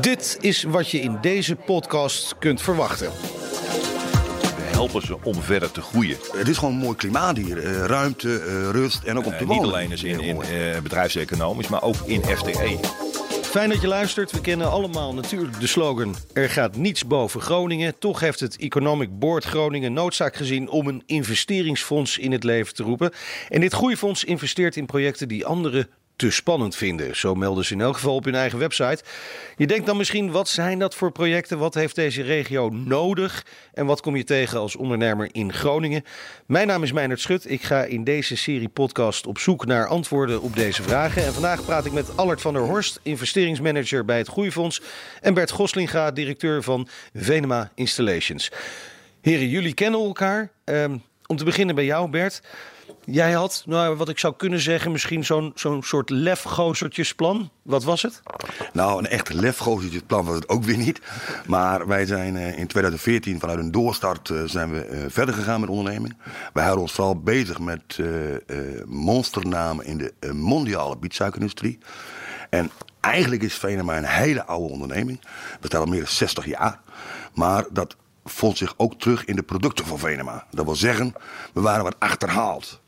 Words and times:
Dit 0.00 0.38
is 0.40 0.62
wat 0.62 0.90
je 0.90 1.00
in 1.00 1.18
deze 1.20 1.56
podcast 1.56 2.38
kunt 2.38 2.62
verwachten. 2.62 3.10
We 4.56 4.62
helpen 4.70 5.02
ze 5.06 5.16
om 5.22 5.34
verder 5.42 5.70
te 5.70 5.80
groeien. 5.80 6.16
Het 6.32 6.48
is 6.48 6.56
gewoon 6.58 6.74
een 6.74 6.80
mooi 6.80 6.96
klimaat 6.96 7.36
hier. 7.36 7.58
Eh, 7.64 7.84
ruimte, 7.84 8.38
eh, 8.38 8.70
rust 8.70 9.02
en 9.02 9.18
ook 9.18 9.24
om 9.26 9.30
te 9.30 9.36
Eh, 9.36 9.46
wonen. 9.46 9.62
niet 9.62 9.72
alleen 9.72 9.88
dus 9.88 10.02
in, 10.02 10.20
in 10.20 10.42
eh, 10.42 10.80
bedrijfseconomisch, 10.80 11.68
maar 11.68 11.82
ook 11.82 11.96
in 12.06 12.22
FTE. 12.24 12.78
Fijn 13.42 13.68
dat 13.68 13.80
je 13.80 13.86
luistert. 13.88 14.30
We 14.30 14.40
kennen 14.40 14.70
allemaal 14.70 15.14
natuurlijk 15.14 15.60
de 15.60 15.66
slogan: 15.66 16.16
Er 16.32 16.50
gaat 16.50 16.76
niets 16.76 17.06
boven 17.06 17.40
Groningen. 17.40 17.98
Toch 17.98 18.20
heeft 18.20 18.40
het 18.40 18.56
Economic 18.56 19.18
Board 19.18 19.44
Groningen 19.44 19.92
noodzaak 19.92 20.36
gezien 20.36 20.68
om 20.68 20.88
een 20.88 21.02
investeringsfonds 21.06 22.18
in 22.18 22.32
het 22.32 22.44
leven 22.44 22.74
te 22.74 22.82
roepen. 22.82 23.12
En 23.48 23.60
dit 23.60 23.72
groeifonds 23.72 24.24
investeert 24.24 24.76
in 24.76 24.86
projecten 24.86 25.28
die 25.28 25.46
anderen 25.46 25.88
te 26.18 26.30
spannend 26.30 26.76
vinden. 26.76 27.16
Zo 27.16 27.34
melden 27.34 27.64
ze 27.64 27.72
in 27.72 27.80
elk 27.80 27.94
geval 27.94 28.14
op 28.14 28.24
hun 28.24 28.34
eigen 28.34 28.58
website. 28.58 29.02
Je 29.56 29.66
denkt 29.66 29.86
dan 29.86 29.96
misschien: 29.96 30.30
wat 30.30 30.48
zijn 30.48 30.78
dat 30.78 30.94
voor 30.94 31.12
projecten? 31.12 31.58
Wat 31.58 31.74
heeft 31.74 31.94
deze 31.94 32.22
regio 32.22 32.68
nodig? 32.68 33.46
En 33.72 33.86
wat 33.86 34.00
kom 34.00 34.16
je 34.16 34.24
tegen 34.24 34.58
als 34.58 34.76
ondernemer 34.76 35.28
in 35.32 35.52
Groningen? 35.52 36.04
Mijn 36.46 36.66
naam 36.66 36.82
is 36.82 36.92
Meijnerd 36.92 37.20
Schut. 37.20 37.50
Ik 37.50 37.62
ga 37.62 37.82
in 37.82 38.04
deze 38.04 38.36
serie 38.36 38.68
podcast 38.68 39.26
op 39.26 39.38
zoek 39.38 39.66
naar 39.66 39.86
antwoorden 39.86 40.42
op 40.42 40.54
deze 40.54 40.82
vragen. 40.82 41.24
En 41.24 41.32
vandaag 41.32 41.64
praat 41.64 41.84
ik 41.84 41.92
met 41.92 42.16
Allard 42.16 42.40
van 42.40 42.52
der 42.52 42.62
Horst, 42.62 43.00
investeringsmanager 43.02 44.04
bij 44.04 44.18
het 44.18 44.28
Groeifonds. 44.28 44.80
En 45.20 45.34
Bert 45.34 45.50
Goslinga, 45.50 46.10
directeur 46.10 46.62
van 46.62 46.88
Venema 47.14 47.70
Installations. 47.74 48.50
Heren, 49.20 49.48
jullie 49.48 49.74
kennen 49.74 50.00
elkaar. 50.00 50.50
Ehm, 50.64 50.96
om 51.26 51.36
te 51.36 51.44
beginnen 51.44 51.74
bij 51.74 51.84
jou, 51.84 52.10
Bert. 52.10 52.42
Jij 53.04 53.32
had, 53.32 53.62
nou, 53.66 53.96
wat 53.96 54.08
ik 54.08 54.18
zou 54.18 54.34
kunnen 54.36 54.60
zeggen, 54.60 54.92
misschien 54.92 55.24
zo'n 55.24 55.52
zo'n 55.54 55.82
soort 55.82 56.10
lefgozertjesplan. 56.10 57.50
Wat 57.62 57.84
was 57.84 58.02
het? 58.02 58.22
Nou, 58.72 58.98
een 58.98 59.06
echt 59.06 59.32
lefgozertje 59.32 60.02
plan 60.06 60.24
was 60.24 60.34
het 60.34 60.48
ook 60.48 60.64
weer 60.64 60.76
niet. 60.76 61.00
Maar 61.46 61.86
wij 61.86 62.06
zijn 62.06 62.36
eh, 62.36 62.58
in 62.58 62.66
2014 62.66 63.40
vanuit 63.40 63.58
een 63.58 63.70
doorstart 63.70 64.30
eh, 64.30 64.42
zijn 64.44 64.70
we 64.70 64.80
eh, 64.80 65.04
verder 65.08 65.34
gegaan 65.34 65.60
met 65.60 65.68
onderneming. 65.68 66.16
Wij 66.52 66.62
houden 66.62 66.82
ons 66.82 66.92
vooral 66.92 67.20
bezig 67.20 67.58
met 67.58 67.98
monsternamen 68.86 69.84
in 69.84 69.98
de 69.98 70.32
mondiale 70.32 70.96
bietsuikerindustrie. 70.96 71.78
En 72.50 72.70
eigenlijk 73.00 73.42
is 73.42 73.54
Venema 73.54 73.96
een 73.96 74.04
hele 74.04 74.44
oude 74.44 74.72
onderneming. 74.72 75.20
We 75.60 75.66
staan 75.66 75.80
al 75.80 75.86
meer 75.86 76.00
dan 76.00 76.08
60 76.08 76.46
jaar. 76.46 76.80
Maar 77.34 77.64
dat 77.70 77.96
vond 78.28 78.58
zich 78.58 78.74
ook 78.76 78.94
terug 78.98 79.24
in 79.24 79.36
de 79.36 79.42
producten 79.42 79.86
van 79.86 79.98
Venema. 79.98 80.46
Dat 80.50 80.64
wil 80.64 80.76
zeggen, 80.76 81.14
we 81.52 81.60
waren 81.60 81.84
wat 81.84 81.96
achterhaald. 81.98 82.80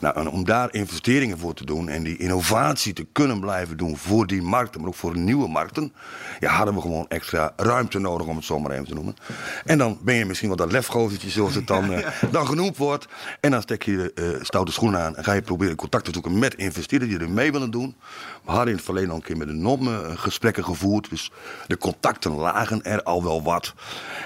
Nou, 0.00 0.16
en 0.16 0.28
om 0.28 0.44
daar 0.44 0.74
investeringen 0.74 1.38
voor 1.38 1.54
te 1.54 1.64
doen 1.64 1.88
en 1.88 2.02
die 2.02 2.16
innovatie 2.16 2.92
te 2.92 3.06
kunnen 3.12 3.40
blijven 3.40 3.76
doen 3.76 3.96
voor 3.96 4.26
die 4.26 4.42
markten, 4.42 4.80
maar 4.80 4.88
ook 4.88 4.94
voor 4.94 5.18
nieuwe 5.18 5.48
markten, 5.48 5.92
ja, 6.40 6.50
hadden 6.50 6.74
we 6.74 6.80
gewoon 6.80 7.08
extra 7.08 7.52
ruimte 7.56 7.98
nodig 7.98 8.26
om 8.26 8.36
het 8.36 8.44
zo 8.44 8.58
maar 8.58 8.70
even 8.70 8.86
te 8.86 8.94
noemen. 8.94 9.16
En 9.64 9.78
dan 9.78 9.98
ben 10.02 10.14
je 10.14 10.24
misschien 10.24 10.48
wel 10.48 10.56
dat 10.56 10.72
lefgozertje, 10.72 11.30
zoals 11.30 11.54
het 11.54 11.66
dan, 11.66 11.92
eh, 11.92 12.08
dan 12.30 12.46
genoemd 12.46 12.76
wordt. 12.76 13.06
En 13.40 13.50
dan 13.50 13.62
stek 13.62 13.82
je 13.82 13.96
de 13.96 14.12
eh, 14.14 14.44
stoute 14.44 14.72
schoenen 14.72 15.00
aan 15.00 15.16
en 15.16 15.24
ga 15.24 15.32
je 15.32 15.42
proberen 15.42 15.76
contact 15.76 16.04
te 16.04 16.12
zoeken 16.12 16.38
met 16.38 16.54
investeerders 16.54 17.10
die 17.10 17.20
er 17.20 17.30
mee 17.30 17.52
willen 17.52 17.70
doen. 17.70 17.96
We 18.44 18.50
hadden 18.50 18.68
in 18.68 18.74
het 18.74 18.84
verleden 18.84 19.10
al 19.10 19.16
een 19.16 19.22
keer 19.22 19.36
met 19.36 19.46
de 19.46 19.54
NOM 19.54 19.88
eh, 19.88 19.98
gesprekken 20.14 20.64
gevoerd, 20.64 21.10
dus 21.10 21.30
de 21.66 21.78
contacten 21.78 22.32
lagen 22.32 22.82
er 22.82 23.02
al 23.02 23.22
wel 23.22 23.42
wat. 23.42 23.74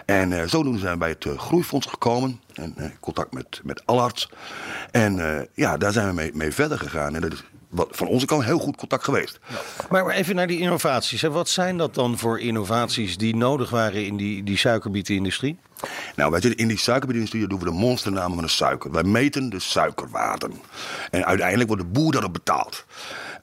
En 0.07 0.33
eh, 0.33 0.49
zodoende 0.57 0.79
zijn 0.79 0.93
we 0.93 0.99
bij 0.99 1.09
het 1.09 1.25
eh, 1.25 1.39
Groeifonds 1.39 1.87
gekomen. 1.87 2.41
En 2.55 2.73
eh, 2.77 2.91
contact 3.01 3.33
met, 3.33 3.61
met 3.63 3.87
Allard. 3.87 4.31
En 4.91 5.39
eh, 5.39 5.47
ja, 5.55 5.77
daar 5.77 5.93
zijn 5.93 6.09
we 6.09 6.15
mee, 6.15 6.31
mee 6.35 6.53
verder 6.53 6.79
gegaan. 6.79 7.15
En 7.15 7.21
dat 7.21 7.33
is 7.33 7.45
wat, 7.69 7.89
van 7.91 8.07
onze 8.07 8.27
kant 8.27 8.45
heel 8.45 8.59
goed 8.59 8.77
contact 8.77 9.05
geweest. 9.05 9.39
Maar 9.91 10.05
maar 10.05 10.15
even 10.15 10.35
naar 10.35 10.47
die 10.47 10.61
innovaties. 10.61 11.21
hè. 11.23 11.31
Wat 11.31 11.49
zijn 11.49 11.77
dat 11.77 11.95
dan 11.95 12.19
voor 12.19 12.41
innovaties 12.41 13.17
die 13.17 13.37
nodig 13.37 13.71
waren 13.71 14.07
in 14.07 14.17
die, 14.17 14.43
die 14.43 14.57
suikerbietenindustrie? 14.57 15.59
Nou, 16.17 16.31
wij 16.31 16.41
zitten 16.41 16.61
in 16.61 16.69
die 16.69 16.79
suikerbiedenindustrie, 16.79 17.49
doen 17.49 17.59
we 17.59 17.65
de 17.65 17.71
monsternamen 17.71 18.35
van 18.35 18.45
de 18.45 18.51
suiker. 18.51 18.91
Wij 18.91 19.03
meten 19.03 19.51
de 19.51 19.61
suikerwaarden. 19.61 20.53
En 21.11 21.27
uiteindelijk 21.27 21.69
wordt 21.69 21.83
de 21.83 21.89
boer 21.89 22.13
daarop 22.13 22.33
betaald. 22.33 22.85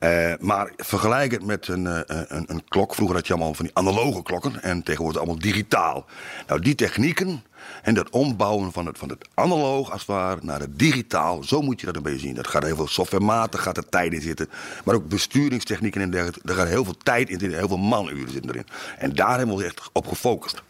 Eh, 0.03 0.33
maar 0.39 0.71
vergelijk 0.77 1.31
het 1.31 1.45
met 1.45 1.67
een, 1.67 1.87
eh, 1.87 1.99
een, 2.27 2.43
een 2.47 2.63
klok. 2.67 2.95
Vroeger 2.95 3.15
had 3.15 3.27
je 3.27 3.33
allemaal 3.33 3.53
van 3.53 3.65
die 3.65 3.75
analoge 3.75 4.23
klokken 4.23 4.63
en 4.63 4.83
tegenwoordig 4.83 5.21
allemaal 5.21 5.39
digitaal. 5.39 6.05
Nou, 6.47 6.61
die 6.61 6.75
technieken 6.75 7.43
en 7.81 7.93
dat 7.93 8.09
ombouwen 8.09 8.71
van 8.71 8.85
het, 8.85 8.97
van 8.97 9.09
het 9.09 9.27
analoog 9.33 9.91
als 9.91 9.99
het 9.99 10.09
ware 10.09 10.39
naar 10.41 10.59
het 10.59 10.79
digitaal, 10.79 11.43
zo 11.43 11.61
moet 11.61 11.79
je 11.79 11.85
dat 11.85 11.95
een 11.95 12.03
beetje 12.03 12.19
zien. 12.19 12.35
Dat 12.35 12.47
gaat 12.47 12.63
heel 12.63 12.75
veel 12.75 12.87
softwarematig, 12.87 13.61
gaat 13.61 13.77
er 13.77 13.89
tijd 13.89 14.13
in 14.13 14.21
zitten. 14.21 14.49
Maar 14.85 14.95
ook 14.95 15.07
besturingstechnieken 15.07 16.01
en 16.01 16.11
dergelijke. 16.11 16.47
Daar 16.47 16.55
gaat 16.55 16.67
heel 16.67 16.83
veel 16.83 16.97
tijd 17.03 17.29
in 17.29 17.53
heel 17.53 17.67
veel 17.67 17.77
manuren 17.77 18.31
zitten 18.31 18.51
erin. 18.51 18.67
En 18.97 19.15
daar 19.15 19.37
hebben 19.37 19.47
we 19.47 19.53
ons 19.53 19.63
echt 19.63 19.89
op 19.93 20.07
gefocust. 20.07 20.63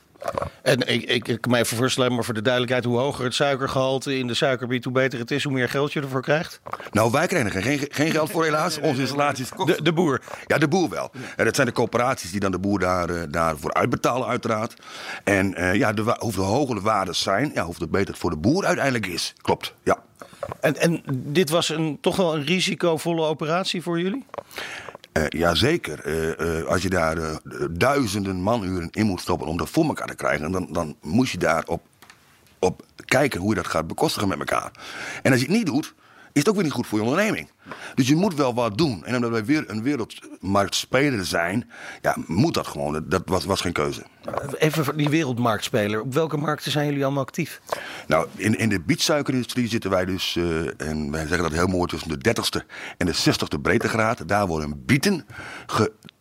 En 0.61 0.79
ik, 0.87 1.03
ik, 1.03 1.27
ik 1.27 1.41
kan 1.41 1.51
me 1.51 1.57
even 1.57 1.77
voorstellen, 1.77 2.13
maar 2.13 2.23
voor 2.23 2.33
de 2.33 2.41
duidelijkheid, 2.41 2.85
hoe 2.85 2.97
hoger 2.97 3.23
het 3.23 3.33
suikergehalte 3.33 4.17
in 4.17 4.27
de 4.27 4.33
suikerbiet, 4.33 4.83
hoe 4.83 4.93
beter 4.93 5.19
het 5.19 5.31
is, 5.31 5.43
hoe 5.43 5.53
meer 5.53 5.69
geld 5.69 5.93
je 5.93 6.01
ervoor 6.01 6.21
krijgt. 6.21 6.61
Nou, 6.91 7.11
wij 7.11 7.27
krijgen 7.27 7.53
er 7.53 7.61
geen, 7.61 7.85
geen 7.89 8.11
geld 8.11 8.31
voor 8.31 8.43
helaas. 8.43 8.79
Onze 8.81 9.01
installaties 9.01 9.49
De, 9.49 9.81
de 9.83 9.93
boer. 9.93 10.21
Ja, 10.45 10.57
de 10.57 10.67
boer 10.67 10.89
wel. 10.89 11.11
En 11.35 11.45
dat 11.45 11.55
zijn 11.55 11.67
de 11.67 11.73
coöperaties 11.73 12.31
die 12.31 12.39
dan 12.39 12.51
de 12.51 12.59
boer 12.59 12.79
daar, 12.79 13.09
eh, 13.09 13.21
daarvoor 13.29 13.73
uitbetalen, 13.73 14.27
uiteraard. 14.27 14.73
En 15.23 15.55
eh, 15.55 15.73
ja, 15.73 15.93
de, 15.93 16.15
hoger 16.35 16.75
de 16.75 16.81
waarden 16.81 17.15
zijn, 17.15 17.51
ja, 17.53 17.63
hoeveel 17.63 17.87
beter 17.87 18.07
het 18.07 18.17
voor 18.17 18.29
de 18.29 18.37
boer 18.37 18.65
uiteindelijk 18.65 19.07
is. 19.07 19.33
Klopt, 19.41 19.73
ja. 19.83 19.97
En, 20.59 20.77
en 20.77 21.03
dit 21.13 21.49
was 21.49 21.69
een, 21.69 21.97
toch 22.01 22.15
wel 22.15 22.35
een 22.35 22.45
risicovolle 22.45 23.25
operatie 23.25 23.81
voor 23.81 23.99
jullie? 23.99 24.25
Eh 25.13 25.23
jazeker. 25.29 25.99
Eh, 25.99 26.59
eh, 26.59 26.65
als 26.65 26.81
je 26.81 26.89
daar 26.89 27.17
duizenden 27.71 28.43
manuren 28.43 28.89
in 28.91 29.05
moet 29.05 29.21
stoppen 29.21 29.47
om 29.47 29.57
dat 29.57 29.69
voor 29.69 29.85
elkaar 29.85 30.07
te 30.07 30.15
krijgen, 30.15 30.51
dan, 30.51 30.67
dan 30.71 30.95
moet 31.01 31.29
je 31.29 31.37
daar 31.37 31.63
op, 31.65 31.87
op 32.59 32.85
kijken 33.05 33.39
hoe 33.39 33.49
je 33.49 33.55
dat 33.55 33.67
gaat 33.67 33.87
bekostigen 33.87 34.27
met 34.27 34.39
elkaar. 34.39 34.71
En 35.21 35.31
als 35.31 35.41
je 35.41 35.47
het 35.47 35.55
niet 35.55 35.65
doet, 35.65 35.93
is 36.31 36.39
het 36.39 36.49
ook 36.49 36.55
weer 36.55 36.63
niet 36.63 36.73
goed 36.73 36.87
voor 36.87 36.99
je 36.99 37.05
onderneming. 37.05 37.49
Dus 37.95 38.07
je 38.07 38.15
moet 38.15 38.35
wel 38.35 38.53
wat 38.53 38.77
doen. 38.77 39.05
En 39.05 39.15
omdat 39.15 39.31
wij 39.31 39.45
weer 39.45 39.63
een 39.67 39.83
wereldmarktspeler 39.83 41.25
zijn, 41.25 41.69
ja, 42.01 42.15
moet 42.27 42.53
dat 42.53 42.67
gewoon. 42.67 43.05
Dat 43.07 43.21
was, 43.25 43.45
was 43.45 43.61
geen 43.61 43.71
keuze. 43.71 44.03
Even 44.57 44.97
die 44.97 45.09
wereldmarktspeler. 45.09 46.01
Op 46.01 46.13
welke 46.13 46.37
markten 46.37 46.71
zijn 46.71 46.87
jullie 46.87 47.03
allemaal 47.03 47.23
actief? 47.23 47.61
Nou, 48.07 48.27
in, 48.35 48.57
in 48.57 48.69
de 48.69 48.79
bietsuikerindustrie 48.79 49.67
zitten 49.67 49.89
wij 49.89 50.05
dus, 50.05 50.35
eh, 50.35 50.87
en 50.87 51.11
wij 51.11 51.27
zeggen 51.27 51.43
dat 51.43 51.51
heel 51.51 51.67
mooi, 51.67 51.87
tussen 51.87 52.09
de 52.09 52.29
30ste 52.29 52.65
en 52.97 53.05
de 53.05 53.13
60ste 53.13 53.61
breedtegraad. 53.61 54.27
Daar 54.27 54.47
worden 54.47 54.85
bieten 54.85 55.25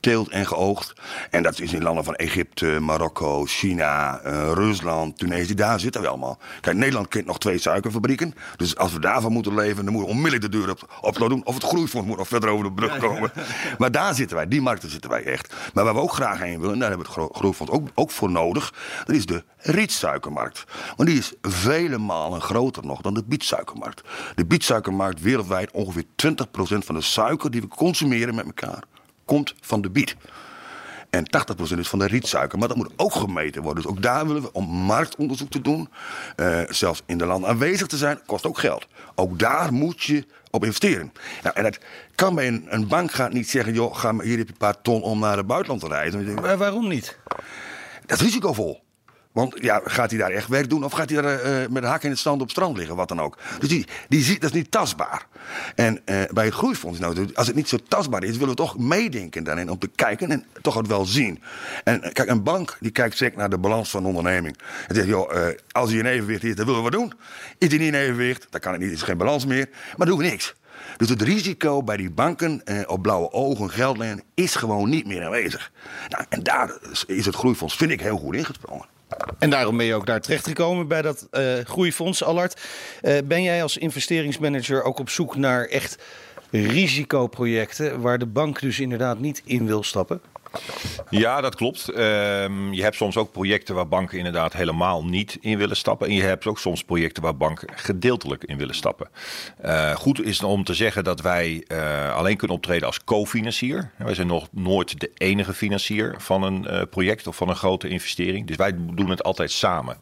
geteeld 0.03 0.29
en 0.29 0.47
geoogst. 0.47 0.93
En 1.31 1.43
dat 1.43 1.61
is 1.61 1.73
in 1.73 1.83
landen 1.83 2.05
van 2.05 2.15
Egypte, 2.15 2.67
Marokko, 2.81 3.45
China, 3.45 4.19
eh, 4.19 4.51
Rusland, 4.53 5.19
Tunesië. 5.19 5.55
Daar 5.55 5.81
zitten 5.81 6.01
we 6.01 6.09
allemaal. 6.09 6.39
Kijk, 6.61 6.77
Nederland 6.77 7.09
kent 7.09 7.27
nog 7.27 7.39
twee 7.39 7.59
suikerfabrieken. 7.59 8.35
Dus 8.57 8.77
als 8.77 8.93
we 8.93 9.01
daarvan 9.01 9.33
moeten 9.33 9.55
leven, 9.55 9.85
dan 9.85 9.93
moeten 9.93 10.11
we 10.11 10.17
onmiddellijk 10.17 10.53
de 10.53 10.59
deur 10.59 10.71
op, 10.71 10.99
op 11.01 11.15
slot 11.15 11.29
doen. 11.29 11.45
Of 11.45 11.55
het 11.55 11.65
groeifonds 11.65 12.07
moet 12.07 12.17
nog 12.17 12.29
verder 12.29 12.51
over 12.51 12.65
de 12.65 12.73
brug 12.73 12.97
komen. 12.99 13.33
Maar 13.79 13.91
daar 13.91 14.15
zitten 14.15 14.37
wij, 14.37 14.49
die 14.49 14.61
markten 14.61 14.91
zitten 14.91 15.11
wij 15.11 15.25
echt. 15.25 15.55
Maar 15.75 15.85
waar 15.85 15.95
we 15.95 16.01
ook 16.01 16.13
graag 16.13 16.39
heen 16.39 16.59
willen, 16.61 16.73
en 16.75 16.79
daar 16.79 16.89
hebben 16.89 17.07
we 17.07 17.13
het 17.13 17.23
gro- 17.23 17.39
groeifonds 17.39 17.73
ook, 17.73 17.89
ook 17.95 18.11
voor 18.11 18.31
nodig. 18.31 18.75
Dat 19.05 19.17
is 19.17 19.27
de 19.27 19.45
rietsuikermarkt. 19.57 20.65
Want 20.97 21.09
die 21.09 21.19
is 21.19 21.33
vele 21.43 21.99
malen 21.99 22.41
groter 22.41 22.87
nog 22.87 23.01
dan 23.01 23.15
de 23.15 23.25
bietsuikermarkt. 23.27 24.03
De 24.35 24.45
bietsuikermarkt 24.47 25.21
wereldwijd, 25.21 25.71
ongeveer 25.71 26.05
20% 26.17 26.85
van 26.85 26.95
de 26.95 27.01
suiker 27.01 27.51
die 27.51 27.61
we 27.61 27.69
consumeren 27.69 28.35
met 28.35 28.45
elkaar, 28.45 28.83
komt 29.25 29.55
van 29.61 29.81
de 29.81 29.91
biet. 29.91 30.17
En 31.11 31.25
80% 31.75 31.79
is 31.79 31.89
van 31.89 31.99
de 31.99 32.07
rietsuiker. 32.07 32.59
Maar 32.59 32.69
dat 32.69 32.77
moet 32.77 32.93
ook 32.97 33.15
gemeten 33.15 33.63
worden. 33.63 33.83
Dus 33.83 33.93
ook 33.93 34.03
daar 34.03 34.27
willen 34.27 34.43
we 34.43 34.53
om 34.53 34.65
marktonderzoek 34.65 35.51
te 35.51 35.61
doen. 35.61 35.89
eh, 36.37 36.61
zelfs 36.69 37.03
in 37.07 37.19
de 37.19 37.27
land 37.27 37.45
aanwezig 37.45 37.87
te 37.87 37.97
zijn, 37.97 38.21
kost 38.27 38.47
ook 38.47 38.59
geld. 38.59 38.87
Ook 39.15 39.39
daar 39.39 39.73
moet 39.73 40.03
je 40.03 40.27
op 40.51 40.65
investeren. 40.65 41.13
Nou, 41.43 41.57
en 41.57 41.63
dat 41.63 41.79
kan 42.15 42.35
bij 42.35 42.47
een, 42.47 42.89
bank 42.89 43.13
gaat 43.13 43.33
niet 43.33 43.51
zeggen... 43.51 43.73
joh, 43.73 43.97
ga 43.97 44.13
maar, 44.13 44.25
hier 44.25 44.39
heb 44.39 44.47
je 44.47 44.53
een 44.53 44.59
paar 44.59 44.81
ton 44.83 45.03
om 45.03 45.19
naar 45.19 45.37
het 45.37 45.47
buitenland 45.47 45.81
te 45.81 45.89
reizen. 45.89 46.59
Waarom 46.59 46.89
niet? 46.89 47.19
dat 48.07 48.19
is 48.19 48.25
risicovol. 48.25 48.83
Want 49.33 49.55
ja, 49.61 49.81
gaat 49.85 50.11
hij 50.11 50.19
daar 50.19 50.31
echt 50.31 50.49
werk 50.49 50.71
doen 50.71 50.85
of 50.85 50.93
gaat 50.93 51.11
hij 51.11 51.23
daar 51.23 51.41
eh, 51.41 51.69
met 51.69 51.83
een 51.83 51.89
hak 51.89 52.03
in 52.03 52.11
het 52.11 52.19
zand 52.19 52.37
op 52.37 52.43
het 52.43 52.51
strand 52.51 52.77
liggen, 52.77 52.97
wat 52.97 53.09
dan 53.09 53.21
ook. 53.21 53.39
Dus 53.59 53.69
die, 53.69 53.87
die 54.09 54.23
ziet, 54.23 54.41
dat 54.41 54.51
is 54.51 54.57
niet 54.57 54.71
tastbaar. 54.71 55.27
En 55.75 56.01
eh, 56.05 56.23
bij 56.33 56.45
het 56.45 56.55
groeifonds, 56.55 56.99
nou, 56.99 57.29
als 57.35 57.47
het 57.47 57.57
niet 57.57 57.69
zo 57.69 57.79
tastbaar 57.89 58.25
is, 58.25 58.33
willen 58.33 58.49
we 58.49 58.55
toch 58.55 58.79
meedenken 58.79 59.45
daarin 59.45 59.71
om 59.71 59.79
te 59.79 59.91
kijken 59.95 60.31
en 60.31 60.45
toch 60.63 60.75
het 60.75 60.87
wel 60.87 61.05
zien. 61.05 61.43
En 61.85 62.03
eh, 62.03 62.13
kijk, 62.13 62.29
een 62.29 62.43
bank 62.43 62.77
die 62.81 62.91
kijkt 62.91 63.17
zeker 63.17 63.39
naar 63.39 63.51
de 63.51 63.59
balans 63.59 63.91
van 63.91 64.03
de 64.03 64.09
onderneming. 64.09 64.59
En 64.89 64.95
zegt, 64.95 65.07
joh, 65.07 65.49
eh, 65.49 65.57
als 65.71 65.91
hij 65.91 65.99
in 65.99 66.07
evenwicht 66.07 66.45
is, 66.45 66.55
dan 66.55 66.67
willen 66.67 66.83
we 66.83 66.91
wat 66.91 67.01
doen. 67.01 67.13
Is 67.59 67.69
hij 67.69 67.79
niet 67.79 67.89
in 67.89 68.01
evenwicht, 68.01 68.47
dan 68.51 68.61
kan 68.61 68.73
het 68.73 68.81
niet, 68.81 68.93
is 68.93 69.03
geen 69.03 69.17
balans 69.17 69.47
meer. 69.47 69.69
Maar 69.97 70.07
doen 70.07 70.19
we 70.19 70.25
niks. 70.25 70.55
Dus 70.97 71.09
het 71.09 71.23
risico 71.23 71.83
bij 71.83 71.97
die 71.97 72.11
banken 72.11 72.65
eh, 72.65 72.81
op 72.87 73.03
blauwe 73.03 73.33
ogen 73.33 73.71
geld 73.71 73.99
lenen 73.99 74.23
is 74.35 74.55
gewoon 74.55 74.89
niet 74.89 75.07
meer 75.07 75.25
aanwezig. 75.25 75.73
Nou, 76.09 76.25
en 76.29 76.43
daar 76.43 76.79
is 77.07 77.27
het 77.27 77.35
groeifonds, 77.35 77.77
vind 77.77 77.91
ik, 77.91 78.01
heel 78.01 78.17
goed 78.17 78.35
ingesprongen. 78.35 78.92
En 79.39 79.51
daarom 79.51 79.77
ben 79.77 79.87
je 79.87 79.95
ook 79.95 80.07
daar 80.07 80.21
terechtgekomen 80.21 80.89
bij 80.89 81.03
dat 81.03 81.27
eh, 81.31 81.45
groeifonds, 81.65 82.23
Allard. 82.23 82.61
Eh, 83.01 83.17
ben 83.25 83.43
jij 83.43 83.63
als 83.63 83.77
investeringsmanager 83.77 84.83
ook 84.83 84.99
op 84.99 85.09
zoek 85.09 85.37
naar 85.37 85.65
echt 85.65 85.99
risicoprojecten 86.51 88.01
waar 88.01 88.19
de 88.19 88.27
bank 88.27 88.61
dus 88.61 88.81
inderdaad 88.81 89.19
niet 89.19 89.43
in 89.45 89.67
wil 89.67 89.83
stappen? 89.83 90.21
Ja, 91.11 91.41
dat 91.41 91.55
klopt. 91.55 91.89
Ehm, 91.89 92.73
je 92.73 92.83
hebt 92.83 92.97
soms 92.97 93.17
ook 93.17 93.33
projecten 93.33 93.75
waar 93.75 93.89
banken 93.89 94.19
inderdaad 94.19 94.53
helemaal 94.53 95.05
niet 95.05 95.39
in 95.41 95.59
willen 95.59 95.77
stappen. 95.77 96.09
En 96.09 96.15
je 96.15 96.23
hebt 96.23 96.47
ook 96.47 96.59
soms 96.59 96.85
projecten 96.85 97.23
waar 97.23 97.37
banken 97.37 97.69
gedeeltelijk 97.75 98.45
in 98.45 98.59
willen 98.59 98.75
stappen. 98.75 99.09
Uh, 99.65 99.95
goed 99.95 100.25
is 100.25 100.43
om 100.43 100.65
te 100.65 100.75
zeggen 100.75 101.05
dat 101.05 101.21
wij 101.21 101.65
uh, 101.69 102.15
alleen 102.15 102.37
kunnen 102.37 102.57
optreden 102.57 102.87
als 102.87 103.05
co-financier. 103.05 103.91
Wij 103.97 104.15
zijn 104.15 104.27
nog 104.27 104.49
nooit 104.51 105.01
de 105.01 105.11
enige 105.15 105.55
financier 105.55 106.15
van 106.19 106.43
een 106.43 106.67
uh, 106.71 106.83
project 106.91 107.27
of 107.27 107.37
van 107.37 107.49
een 107.49 107.57
grote 107.57 107.89
investering. 107.89 108.47
Dus 108.47 108.57
wij 108.57 108.73
doen 108.77 109.11
het 109.11 109.23
altijd 109.23 109.51
samen. 109.51 109.97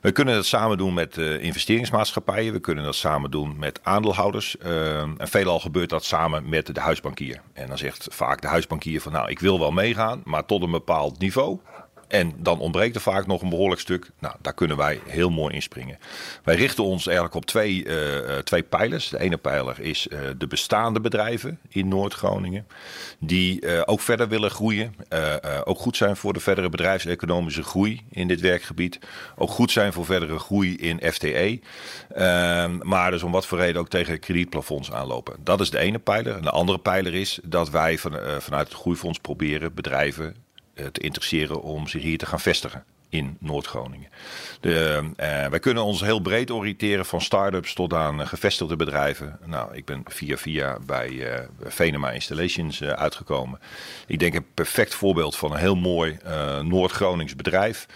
We 0.00 0.12
kunnen 0.12 0.34
dat 0.34 0.46
samen 0.46 0.78
doen 0.78 0.94
met 0.94 1.16
uh, 1.16 1.42
investeringsmaatschappijen. 1.42 2.52
We 2.52 2.60
kunnen 2.60 2.84
dat 2.84 2.94
samen 2.94 3.30
doen 3.30 3.58
met 3.58 3.80
aandeelhouders. 3.82 4.56
Uh, 4.64 5.00
en 5.00 5.16
veelal 5.18 5.60
gebeurt 5.60 5.90
dat 5.90 6.04
samen 6.04 6.48
met 6.48 6.74
de 6.74 6.80
huisbankier. 6.80 7.40
En 7.52 7.68
dan 7.68 7.78
zegt 7.78 8.06
vaak 8.10 8.40
de 8.40 8.48
huisbankier 8.48 9.00
van 9.00 9.12
nou, 9.12 9.30
ik 9.30 9.38
wil 9.38 9.58
wel 9.58 9.70
meegaan, 9.70 10.22
maar 10.24 10.46
tot 10.46 10.62
een 10.62 10.70
bepaald 10.70 11.18
niveau. 11.18 11.58
En 12.10 12.34
dan 12.36 12.58
ontbreekt 12.58 12.94
er 12.94 13.00
vaak 13.00 13.26
nog 13.26 13.42
een 13.42 13.48
behoorlijk 13.48 13.80
stuk. 13.80 14.10
Nou, 14.18 14.34
daar 14.40 14.54
kunnen 14.54 14.76
wij 14.76 15.00
heel 15.06 15.30
mooi 15.30 15.54
inspringen. 15.54 15.98
Wij 16.44 16.54
richten 16.54 16.84
ons 16.84 17.06
eigenlijk 17.06 17.36
op 17.36 17.44
twee, 17.44 17.84
uh, 17.84 18.38
twee 18.38 18.62
pijlers. 18.62 19.08
De 19.08 19.20
ene 19.20 19.36
pijler 19.36 19.80
is 19.80 20.06
uh, 20.06 20.18
de 20.38 20.46
bestaande 20.46 21.00
bedrijven 21.00 21.58
in 21.68 21.88
Noord-Groningen. 21.88 22.66
Die 23.18 23.86
ook 23.86 24.00
verder 24.00 24.28
willen 24.28 24.50
groeien. 24.50 24.94
ook 25.64 25.78
goed 25.78 25.96
zijn 25.96 26.16
voor 26.16 26.32
de 26.32 26.40
verdere 26.40 26.68
bedrijfseconomische 26.68 27.62
groei 27.62 28.04
in 28.10 28.28
dit 28.28 28.40
werkgebied. 28.40 28.98
Ook 29.36 29.50
goed 29.50 29.70
zijn 29.70 29.92
voor 29.92 30.04
verdere 30.04 30.38
groei 30.38 30.76
in 30.76 31.12
FTE. 31.12 31.60
Ehm, 32.14 32.78
maar 32.82 33.10
dus 33.10 33.22
om 33.22 33.32
wat 33.32 33.46
voor 33.46 33.58
reden 33.58 33.80
ook 33.80 33.88
tegen 33.88 34.20
kredietplafonds 34.20 34.92
aanlopen. 34.92 35.36
Dat 35.44 35.60
is 35.60 35.70
de 35.70 35.78
ene 35.78 35.98
pijler. 35.98 36.36
En 36.36 36.42
de 36.42 36.50
andere 36.50 36.78
pijler 36.78 37.14
is 37.14 37.38
dat 37.42 37.70
wij 37.70 37.98
van, 37.98 38.18
vanuit 38.38 38.68
het 38.68 38.76
groeifonds 38.76 39.18
proberen 39.18 39.74
bedrijven 39.74 40.36
te 40.92 41.00
interesseren 41.00 41.62
om 41.62 41.88
zich 41.88 42.02
hier 42.02 42.18
te 42.18 42.26
gaan 42.26 42.40
vestigen 42.40 42.84
in 43.10 43.36
Noord-Groningen. 43.40 44.08
Uh, 44.60 45.00
wij 45.50 45.58
kunnen 45.60 45.84
ons 45.84 46.00
heel 46.00 46.20
breed 46.20 46.50
oriënteren 46.50 47.06
van 47.06 47.20
start-ups 47.20 47.74
tot 47.74 47.94
aan 47.94 48.20
uh, 48.20 48.26
gevestigde 48.26 48.76
bedrijven. 48.76 49.38
Nou, 49.44 49.76
ik 49.76 49.84
ben 49.84 50.02
via 50.04 50.36
via 50.36 50.78
bij 50.86 51.38
Venema 51.64 52.10
Installations 52.10 52.82
uitgekomen. 52.82 53.60
Ik 54.06 54.18
denk 54.18 54.34
een 54.34 54.46
perfect 54.54 54.94
voorbeeld 54.94 55.36
van 55.36 55.52
een 55.52 55.58
heel 55.58 55.76
mooi 55.76 56.18
Noord-Gronings 56.62 57.36
bedrijf. 57.36 57.86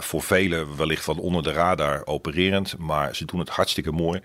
voor 0.00 0.22
velen 0.22 0.76
wellicht 0.76 1.04
van 1.04 1.18
onder 1.18 1.42
de 1.42 1.52
radar 1.52 2.06
opererend, 2.06 2.78
maar 2.78 3.16
ze 3.16 3.24
doen 3.24 3.40
het 3.40 3.48
hartstikke 3.48 3.92
mooi. 3.92 4.20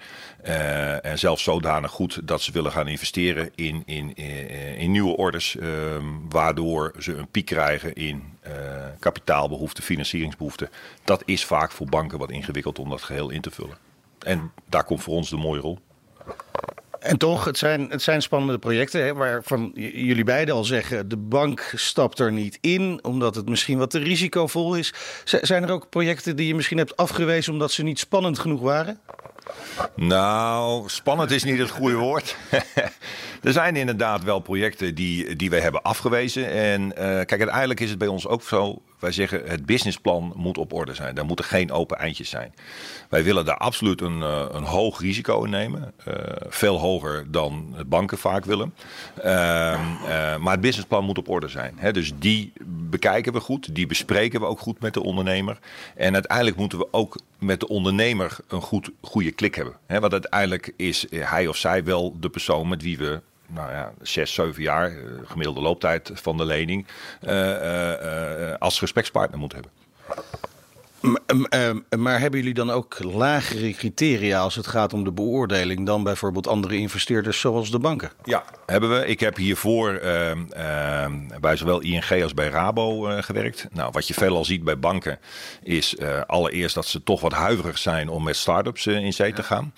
en 1.01 1.19
zelfs 1.19 1.43
zodanig 1.43 1.91
goed 1.91 2.27
dat 2.27 2.41
ze 2.41 2.51
willen 2.51 2.71
gaan 2.71 2.87
investeren 2.87 3.51
in, 3.55 3.83
in, 3.85 4.15
in, 4.15 4.47
in 4.77 4.91
nieuwe 4.91 5.17
orders, 5.17 5.57
ehm, 5.57 6.05
waardoor 6.29 6.93
ze 6.99 7.15
een 7.15 7.31
piek 7.31 7.45
krijgen 7.45 7.93
in 7.93 8.36
kapitaal 8.99 9.49
behoefte, 9.49 9.81
financieringsbehoefte. 9.81 10.69
Dat 11.03 11.21
is 11.25 11.45
vaak 11.45 11.71
voor 11.71 11.87
banken 11.87 12.19
wat 12.19 12.31
ingewikkeld 12.31 12.79
om 12.79 12.89
dat 12.89 13.01
geheel 13.01 13.29
in 13.29 13.41
te 13.41 13.51
vullen. 13.51 13.77
En 14.19 14.51
daar 14.65 14.83
komt 14.83 15.03
voor 15.03 15.13
ons 15.13 15.29
de 15.29 15.37
mooie 15.37 15.61
rol. 15.61 15.79
En 16.99 17.17
toch, 17.17 17.45
het 17.45 17.57
zijn, 17.57 17.89
het 17.89 18.01
zijn 18.01 18.21
spannende 18.21 18.59
projecten 18.59 19.03
hè, 19.03 19.13
waarvan 19.13 19.71
jullie 19.75 20.23
beiden 20.23 20.55
al 20.55 20.63
zeggen... 20.63 21.09
de 21.09 21.17
bank 21.17 21.71
stapt 21.75 22.19
er 22.19 22.31
niet 22.31 22.57
in, 22.61 22.99
omdat 23.01 23.35
het 23.35 23.49
misschien 23.49 23.77
wat 23.77 23.89
te 23.89 23.99
risicovol 23.99 24.75
is. 24.75 24.93
zijn 25.23 25.63
er 25.63 25.71
ook 25.71 25.89
projecten 25.89 26.35
die 26.35 26.47
je 26.47 26.55
misschien 26.55 26.77
hebt 26.77 26.97
afgewezen 26.97 27.53
omdat 27.53 27.71
ze 27.71 27.83
niet 27.83 27.99
spannend 27.99 28.39
genoeg 28.39 28.61
waren? 28.61 28.99
Nou, 29.95 30.89
spannend 30.89 31.31
is 31.31 31.43
niet 31.43 31.59
het 31.59 31.69
goede 31.69 31.95
woord. 31.95 32.35
er 33.43 33.51
zijn 33.51 33.75
inderdaad 33.75 34.23
wel 34.23 34.39
projecten 34.39 34.95
die, 34.95 35.35
die 35.35 35.49
wij 35.49 35.59
hebben 35.59 35.81
afgewezen. 35.81 36.49
En 36.49 36.81
uh, 36.81 36.95
kijk, 36.95 37.31
uiteindelijk 37.31 37.79
is 37.79 37.89
het 37.89 37.99
bij 37.99 38.07
ons 38.07 38.27
ook 38.27 38.43
zo. 38.43 38.81
Wij 38.99 39.11
zeggen 39.11 39.41
het 39.45 39.65
businessplan 39.65 40.33
moet 40.35 40.57
op 40.57 40.73
orde 40.73 40.93
zijn. 40.93 41.15
Daar 41.15 41.25
moeten 41.25 41.45
geen 41.45 41.71
open 41.71 41.97
eindjes 41.97 42.29
zijn. 42.29 42.53
Wij 43.09 43.23
willen 43.23 43.45
daar 43.45 43.57
absoluut 43.57 44.01
een, 44.01 44.17
uh, 44.17 44.45
een 44.51 44.63
hoog 44.63 45.01
risico 45.01 45.43
in 45.43 45.49
nemen. 45.49 45.93
Uh, 46.07 46.13
veel 46.47 46.79
hoger 46.79 47.31
dan 47.31 47.75
banken 47.87 48.17
vaak 48.17 48.45
willen. 48.45 48.73
Ehm, 49.23 49.81
maar 50.41 50.51
het 50.51 50.61
businessplan 50.61 51.03
moet 51.03 51.17
op 51.17 51.29
orde 51.29 51.47
zijn. 51.47 51.73
Hè? 51.77 51.91
Dus 51.91 52.11
die 52.19 52.53
bekijken 52.65 53.33
we 53.33 53.39
goed. 53.39 53.75
Die 53.75 53.87
bespreken 53.87 54.39
we 54.39 54.45
ook 54.45 54.59
goed 54.59 54.79
met 54.79 54.93
de 54.93 55.03
ondernemer. 55.03 55.59
En 55.95 56.13
uiteindelijk 56.13 56.57
moeten 56.57 56.77
we 56.77 56.87
ook 56.91 57.19
met 57.39 57.59
de 57.59 57.67
ondernemer 57.67 58.37
een 58.47 58.61
goed, 58.61 58.89
goede 59.01 59.31
klik 59.31 59.55
hebben. 59.55 59.75
Hè? 59.85 59.99
Want 59.99 60.13
uiteindelijk 60.13 60.73
is 60.75 61.05
hij 61.09 61.47
of 61.47 61.57
zij 61.57 61.83
wel 61.83 62.15
de 62.19 62.29
persoon 62.29 62.67
met 62.67 62.81
wie 62.81 62.97
we 62.97 63.21
nou 63.47 63.71
ja, 63.71 63.93
zes, 64.01 64.33
zeven 64.33 64.61
jaar, 64.61 64.93
gemiddelde 65.25 65.61
looptijd 65.61 66.11
van 66.13 66.37
de 66.37 66.45
lening, 66.45 66.87
uh, 67.21 67.31
uh, 67.31 68.53
als 68.59 68.79
gesprekspartner 68.79 69.39
moeten 69.39 69.57
hebben. 69.57 69.85
Maar 71.97 72.19
hebben 72.19 72.39
jullie 72.39 72.53
dan 72.53 72.69
ook 72.69 73.03
lagere 73.03 73.71
criteria 73.71 74.39
als 74.39 74.55
het 74.55 74.67
gaat 74.67 74.93
om 74.93 75.03
de 75.03 75.11
beoordeling 75.11 75.85
dan 75.85 76.03
bijvoorbeeld 76.03 76.47
andere 76.47 76.77
investeerders 76.77 77.39
zoals 77.39 77.71
de 77.71 77.79
banken? 77.79 78.11
Ja, 78.23 78.43
hebben 78.65 78.89
we. 78.89 79.07
Ik 79.07 79.19
heb 79.19 79.35
hiervoor 79.35 79.99
uh, 80.03 80.31
uh, 80.31 81.05
bij 81.39 81.55
zowel 81.55 81.81
ING 81.81 82.23
als 82.23 82.33
bij 82.33 82.49
Rabo 82.49 83.09
uh, 83.09 83.21
gewerkt. 83.21 83.67
Nou, 83.71 83.91
wat 83.91 84.07
je 84.07 84.13
veelal 84.13 84.45
ziet 84.45 84.63
bij 84.63 84.79
banken 84.79 85.19
is 85.63 85.99
allereerst 86.27 86.75
dat 86.75 86.85
ze 86.85 87.03
toch 87.03 87.21
wat 87.21 87.33
huiverig 87.33 87.77
zijn 87.77 88.09
om 88.09 88.23
met 88.23 88.35
start-ups 88.35 88.87
in 88.87 89.13
zee 89.13 89.33
te 89.33 89.43
gaan. 89.43 89.73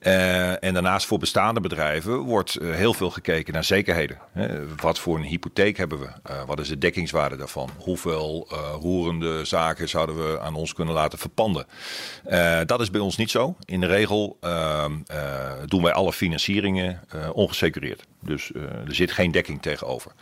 Uh, 0.00 0.64
en 0.64 0.74
daarnaast 0.74 1.06
voor 1.06 1.18
bestaande 1.18 1.60
bedrijven 1.60 2.18
wordt 2.18 2.60
uh, 2.60 2.74
heel 2.74 2.94
veel 2.94 3.10
gekeken 3.10 3.52
naar 3.52 3.64
zekerheden. 3.64 4.18
Hè. 4.32 4.76
Wat 4.76 4.98
voor 4.98 5.16
een 5.16 5.22
hypotheek 5.22 5.76
hebben 5.76 6.00
we? 6.00 6.06
Uh, 6.06 6.44
wat 6.46 6.60
is 6.60 6.68
de 6.68 6.78
dekkingswaarde 6.78 7.36
daarvan? 7.36 7.70
Hoeveel 7.78 8.48
roerende 8.80 9.44
zaken 9.44 9.88
zouden 9.88 10.16
we 10.16 10.40
aan 10.40 10.54
ons 10.54 10.72
kunnen 10.72 10.94
laten 10.94 11.18
verpanden? 11.18 11.66
dat 12.66 12.80
is 12.80 12.90
bij 12.90 13.00
ons 13.00 13.16
niet 13.16 13.30
zo. 13.30 13.56
In 13.64 13.80
de 13.80 13.86
regel 13.86 14.36
ehm, 14.40 14.92
doen 15.66 15.82
wij 15.82 15.92
alle 15.92 16.12
financieringen 16.12 17.00
ongesecureerd. 17.32 18.02
Dus 18.20 18.50
er 18.54 18.94
zit 18.94 19.12
geen 19.12 19.30
dekking 19.30 19.62
tegenover. 19.62 20.12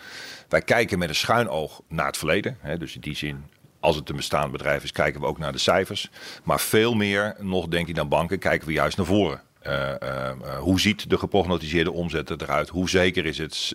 Wij 0.49 0.63
kijken 0.63 0.99
met 0.99 1.09
een 1.09 1.15
schuin 1.15 1.49
oog 1.49 1.81
naar 1.89 2.07
het 2.07 2.17
verleden. 2.17 2.59
Hè. 2.61 2.79
Dus 2.79 2.95
in 2.95 3.01
die 3.01 3.17
zin 3.17 3.45
als 3.81 3.97
het 3.97 4.09
een 4.09 4.17
bestaand 4.17 4.53
bedrijf 4.53 4.83
is, 4.83 4.93
kijken 4.93 5.21
we 5.21 5.27
ook 5.27 5.39
naar 5.39 5.53
de 5.53 5.59
cijfers. 5.59 6.11
Maar 6.45 6.61
veel 6.61 6.95
meer 6.95 7.37
nog, 7.39 7.69
denk 7.69 7.89
ik, 7.89 7.95
dan 7.95 8.09
banken, 8.09 8.39
kijken 8.39 8.67
we 8.67 8.73
juist 8.73 8.97
naar 8.97 9.07
voren. 9.07 9.41
Uh, 9.67 9.91
uh, 10.03 10.59
hoe 10.59 10.81
ziet 10.81 11.11
de 11.11 11.19
geprognotiseerde 11.19 11.93
omzet 11.93 12.31
eruit? 12.31 12.69
Hoe 12.69 12.89
zeker 12.89 13.27
is 13.27 13.39
het? 13.39 13.75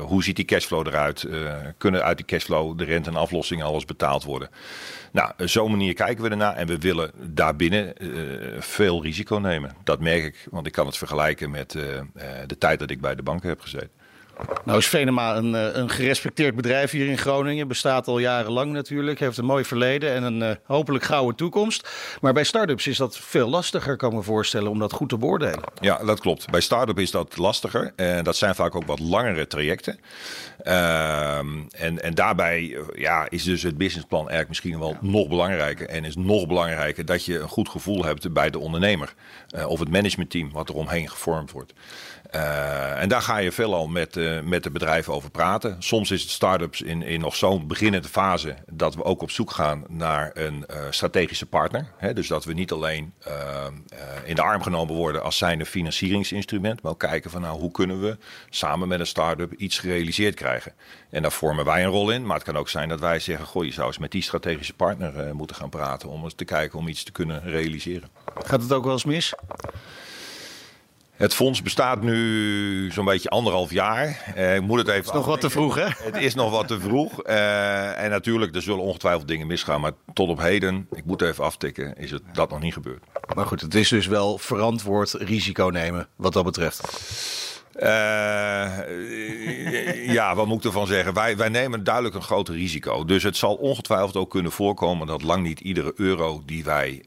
Hoe 0.00 0.22
ziet 0.22 0.36
die 0.36 0.44
cashflow 0.44 0.86
eruit? 0.86 1.28
kunnen 1.78 2.04
uit 2.04 2.16
die 2.16 2.26
cashflow 2.26 2.78
de 2.78 2.84
rente 2.84 3.10
en 3.10 3.16
aflossing 3.16 3.62
alles 3.62 3.84
betaald 3.84 4.24
worden? 4.24 4.48
Nou, 5.12 5.32
zo'n 5.36 5.70
manier 5.70 5.94
kijken 5.94 6.24
we 6.24 6.30
ernaar 6.30 6.56
en 6.56 6.66
we 6.66 6.78
willen 6.78 7.10
daarbinnen 7.16 7.92
veel 8.58 9.02
risico 9.02 9.36
nemen. 9.36 9.76
Dat 9.84 10.00
merk 10.00 10.24
ik, 10.24 10.46
want 10.50 10.66
ik 10.66 10.72
kan 10.72 10.86
het 10.86 10.96
vergelijken 10.96 11.50
met 11.50 11.70
de 12.46 12.58
tijd 12.58 12.78
dat 12.78 12.90
ik 12.90 13.00
bij 13.00 13.14
de 13.14 13.22
banken 13.22 13.48
heb 13.48 13.60
gezeten. 13.60 13.90
Nou 14.64 14.78
is 14.78 14.86
Venema 14.86 15.36
een, 15.36 15.54
eh, 15.54 15.68
een 15.72 15.90
gerespecteerd 15.90 16.54
bedrijf 16.54 16.90
hier 16.90 17.06
in 17.06 17.18
Groningen. 17.18 17.68
Bestaat 17.68 18.06
al 18.06 18.18
jarenlang 18.18 18.72
natuurlijk. 18.72 19.20
Heeft 19.20 19.38
een 19.38 19.44
mooi 19.44 19.64
verleden 19.64 20.14
en 20.14 20.22
een 20.22 20.40
uh, 20.40 20.50
hopelijk 20.64 21.04
gouden 21.04 21.36
toekomst. 21.36 21.88
Maar 22.20 22.32
bij 22.32 22.44
start-ups 22.44 22.86
is 22.86 22.96
dat 22.96 23.18
veel 23.18 23.48
lastiger, 23.48 23.96
kan 23.96 24.10
ik 24.10 24.16
me 24.16 24.22
voorstellen, 24.22 24.70
om 24.70 24.78
dat 24.78 24.92
goed 24.92 25.08
te 25.08 25.18
beoordelen. 25.18 25.60
Ja, 25.80 26.04
dat 26.04 26.20
klopt. 26.20 26.50
Bij 26.50 26.60
start-up 26.60 26.98
is 26.98 27.10
dat 27.10 27.36
lastiger. 27.36 27.92
En 27.96 28.24
dat 28.24 28.36
zijn 28.36 28.54
vaak 28.54 28.74
ook 28.74 28.86
wat 28.86 28.98
langere 28.98 29.46
trajecten. 29.46 30.00
Uh, 30.62 31.38
en, 31.70 32.02
en 32.02 32.14
daarbij 32.14 32.74
eh, 32.74 33.00
ja, 33.00 33.26
is 33.30 33.44
dus 33.44 33.62
het 33.62 33.78
businessplan 33.78 34.20
eigenlijk 34.20 34.48
misschien 34.48 34.78
wel 34.78 34.96
nog 35.00 35.28
belangrijker. 35.28 35.88
En 35.88 36.04
is 36.04 36.16
nog 36.16 36.46
belangrijker 36.46 37.04
dat 37.04 37.24
je 37.24 37.38
een 37.38 37.48
goed 37.48 37.68
gevoel 37.68 38.04
hebt 38.04 38.32
bij 38.32 38.50
de 38.50 38.58
ondernemer. 38.58 39.14
Uh, 39.56 39.68
of 39.68 39.78
het 39.78 39.90
managementteam 39.90 40.52
wat 40.52 40.68
er 40.68 40.74
omheen 40.74 41.08
gevormd 41.08 41.50
wordt. 41.50 41.72
Uh, 42.34 43.02
en 43.02 43.08
daar 43.08 43.22
ga 43.22 43.36
je 43.36 43.52
veelal 43.52 43.86
met, 43.86 44.16
uh, 44.16 44.40
met 44.40 44.62
de 44.62 44.70
bedrijven 44.70 45.12
over 45.12 45.30
praten. 45.30 45.76
Soms 45.78 46.10
is 46.10 46.22
het 46.22 46.30
start-ups 46.30 46.82
in, 46.82 47.02
in 47.02 47.20
nog 47.20 47.36
zo'n 47.36 47.66
beginnende 47.66 48.08
fase 48.08 48.54
dat 48.66 48.94
we 48.94 49.04
ook 49.04 49.22
op 49.22 49.30
zoek 49.30 49.50
gaan 49.50 49.84
naar 49.88 50.30
een 50.34 50.64
uh, 50.70 50.76
strategische 50.90 51.46
partner. 51.46 51.86
Dus 52.14 52.28
dat 52.28 52.44
we 52.44 52.52
niet 52.52 52.72
alleen 52.72 53.14
in 54.24 54.34
de 54.34 54.42
arm 54.42 54.62
genomen 54.62 54.94
worden 54.94 55.22
als 55.22 55.38
zijn 55.38 55.66
financieringsinstrument, 55.66 56.82
maar 56.82 56.92
ook 56.92 56.98
kijken 56.98 57.30
van 57.30 57.40
nou 57.40 57.60
hoe 57.60 57.70
kunnen 57.70 58.00
we 58.00 58.16
samen 58.50 58.88
met 58.88 59.00
een 59.00 59.06
start-up 59.06 59.52
iets 59.52 59.78
gerealiseerd 59.78 60.34
krijgen. 60.34 60.72
En 61.10 61.22
daar 61.22 61.32
vormen 61.32 61.64
wij 61.64 61.84
een 61.84 61.90
rol 61.90 62.10
in. 62.10 62.26
Maar 62.26 62.36
het 62.36 62.44
kan 62.44 62.56
ook 62.56 62.68
zijn 62.68 62.88
dat 62.88 63.00
wij 63.00 63.18
zeggen, 63.18 63.46
goh, 63.46 63.64
je 63.64 63.72
zou 63.72 63.86
eens 63.86 63.98
met 63.98 64.10
die 64.10 64.22
strategische 64.22 64.74
partner 64.74 65.34
moeten 65.34 65.56
gaan 65.56 65.68
praten 65.68 66.08
om 66.08 66.24
eens 66.24 66.34
te 66.34 66.44
kijken 66.44 66.78
om 66.78 66.88
iets 66.88 67.04
te 67.04 67.12
kunnen 67.12 67.42
realiseren. 67.42 68.08
Gaat 68.44 68.62
het 68.62 68.72
ook 68.72 68.84
wel 68.84 68.92
eens 68.92 69.04
mis? 69.04 69.34
Het 71.16 71.34
fonds 71.34 71.62
bestaat 71.62 72.02
nu 72.02 72.90
zo'n 72.92 73.04
beetje 73.04 73.28
anderhalf 73.28 73.70
jaar. 73.70 74.32
Uh, 74.36 74.54
ik 74.54 74.62
moet 74.62 74.78
het 74.78 74.88
even. 74.88 74.98
Het 74.98 75.06
is 75.06 75.12
nog 75.12 75.26
wat 75.26 75.40
te 75.40 75.50
vroeg, 75.50 75.74
hè? 75.74 75.86
Het 75.98 76.16
is 76.16 76.34
nog 76.34 76.50
wat 76.50 76.68
te 76.68 76.80
vroeg. 76.80 77.26
Uh, 77.26 78.02
en 78.02 78.10
natuurlijk, 78.10 78.54
er 78.54 78.62
zullen 78.62 78.82
ongetwijfeld 78.82 79.28
dingen 79.28 79.46
misgaan. 79.46 79.80
Maar 79.80 79.92
tot 80.12 80.28
op 80.28 80.38
heden, 80.38 80.88
ik 80.94 81.04
moet 81.04 81.22
even 81.22 81.44
aftikken, 81.44 81.96
is 81.96 82.10
het 82.10 82.22
dat 82.32 82.50
nog 82.50 82.60
niet 82.60 82.72
gebeurd. 82.72 83.04
Maar 83.34 83.46
goed, 83.46 83.60
het 83.60 83.74
is 83.74 83.88
dus 83.88 84.06
wel 84.06 84.38
verantwoord 84.38 85.12
risico 85.12 85.68
nemen 85.68 86.08
wat 86.16 86.32
dat 86.32 86.44
betreft. 86.44 86.80
ja, 90.12 90.34
wat 90.34 90.46
moet 90.46 90.58
ik 90.58 90.64
ervan 90.64 90.86
zeggen? 90.86 91.14
Wij, 91.14 91.36
wij 91.36 91.48
nemen 91.48 91.84
duidelijk 91.84 92.14
een 92.14 92.22
groot 92.22 92.48
risico. 92.48 93.04
Dus 93.04 93.22
het 93.22 93.36
zal 93.36 93.54
ongetwijfeld 93.54 94.16
ook 94.16 94.30
kunnen 94.30 94.52
voorkomen 94.52 95.06
dat 95.06 95.22
lang 95.22 95.42
niet 95.42 95.60
iedere 95.60 95.92
euro 95.96 96.42
die 96.46 96.64
wij 96.64 97.02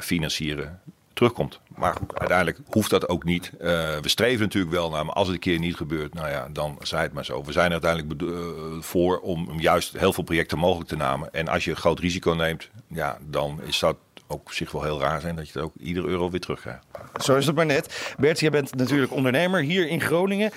financieren 0.00 0.80
terugkomt. 1.22 1.60
Maar 1.76 1.96
uiteindelijk 2.14 2.58
hoeft 2.66 2.90
dat 2.90 3.08
ook 3.08 3.24
niet. 3.24 3.50
Uh, 3.54 3.60
we 3.98 4.08
streven 4.08 4.40
natuurlijk 4.40 4.72
wel 4.72 4.90
naar, 4.90 5.04
maar 5.06 5.14
als 5.14 5.26
het 5.26 5.36
een 5.36 5.42
keer 5.42 5.58
niet 5.58 5.76
gebeurt, 5.76 6.14
nou 6.14 6.28
ja, 6.28 6.48
dan 6.52 6.78
zij 6.82 7.02
het 7.02 7.12
maar 7.12 7.24
zo. 7.24 7.44
We 7.44 7.52
zijn 7.52 7.72
uiteindelijk 7.72 8.22
uh, 8.22 8.38
voor 8.80 9.20
om 9.20 9.60
juist 9.60 9.98
heel 9.98 10.12
veel 10.12 10.24
projecten 10.24 10.58
mogelijk 10.58 10.88
te 10.88 10.96
nemen. 10.96 11.32
En 11.32 11.48
als 11.48 11.64
je 11.64 11.74
groot 11.74 11.98
risico 11.98 12.32
neemt, 12.32 12.70
ja, 12.88 13.18
dan 13.20 13.60
is 13.64 13.78
dat 13.78 13.96
ook 14.26 14.52
zich 14.52 14.72
wel 14.72 14.82
heel 14.82 15.00
raar 15.00 15.20
zijn 15.20 15.36
dat 15.36 15.46
je 15.46 15.52
het 15.52 15.62
ook 15.62 15.74
iedere 15.78 16.06
euro 16.06 16.30
weer 16.30 16.40
terugkrijgt. 16.40 16.84
Zo 17.20 17.36
is 17.36 17.46
het 17.46 17.54
maar 17.54 17.66
net. 17.66 18.14
Bert, 18.18 18.40
jij 18.40 18.50
bent 18.50 18.74
natuurlijk 18.74 19.12
ondernemer 19.12 19.60
hier 19.60 19.88
in 19.88 20.00
Groningen. 20.00 20.50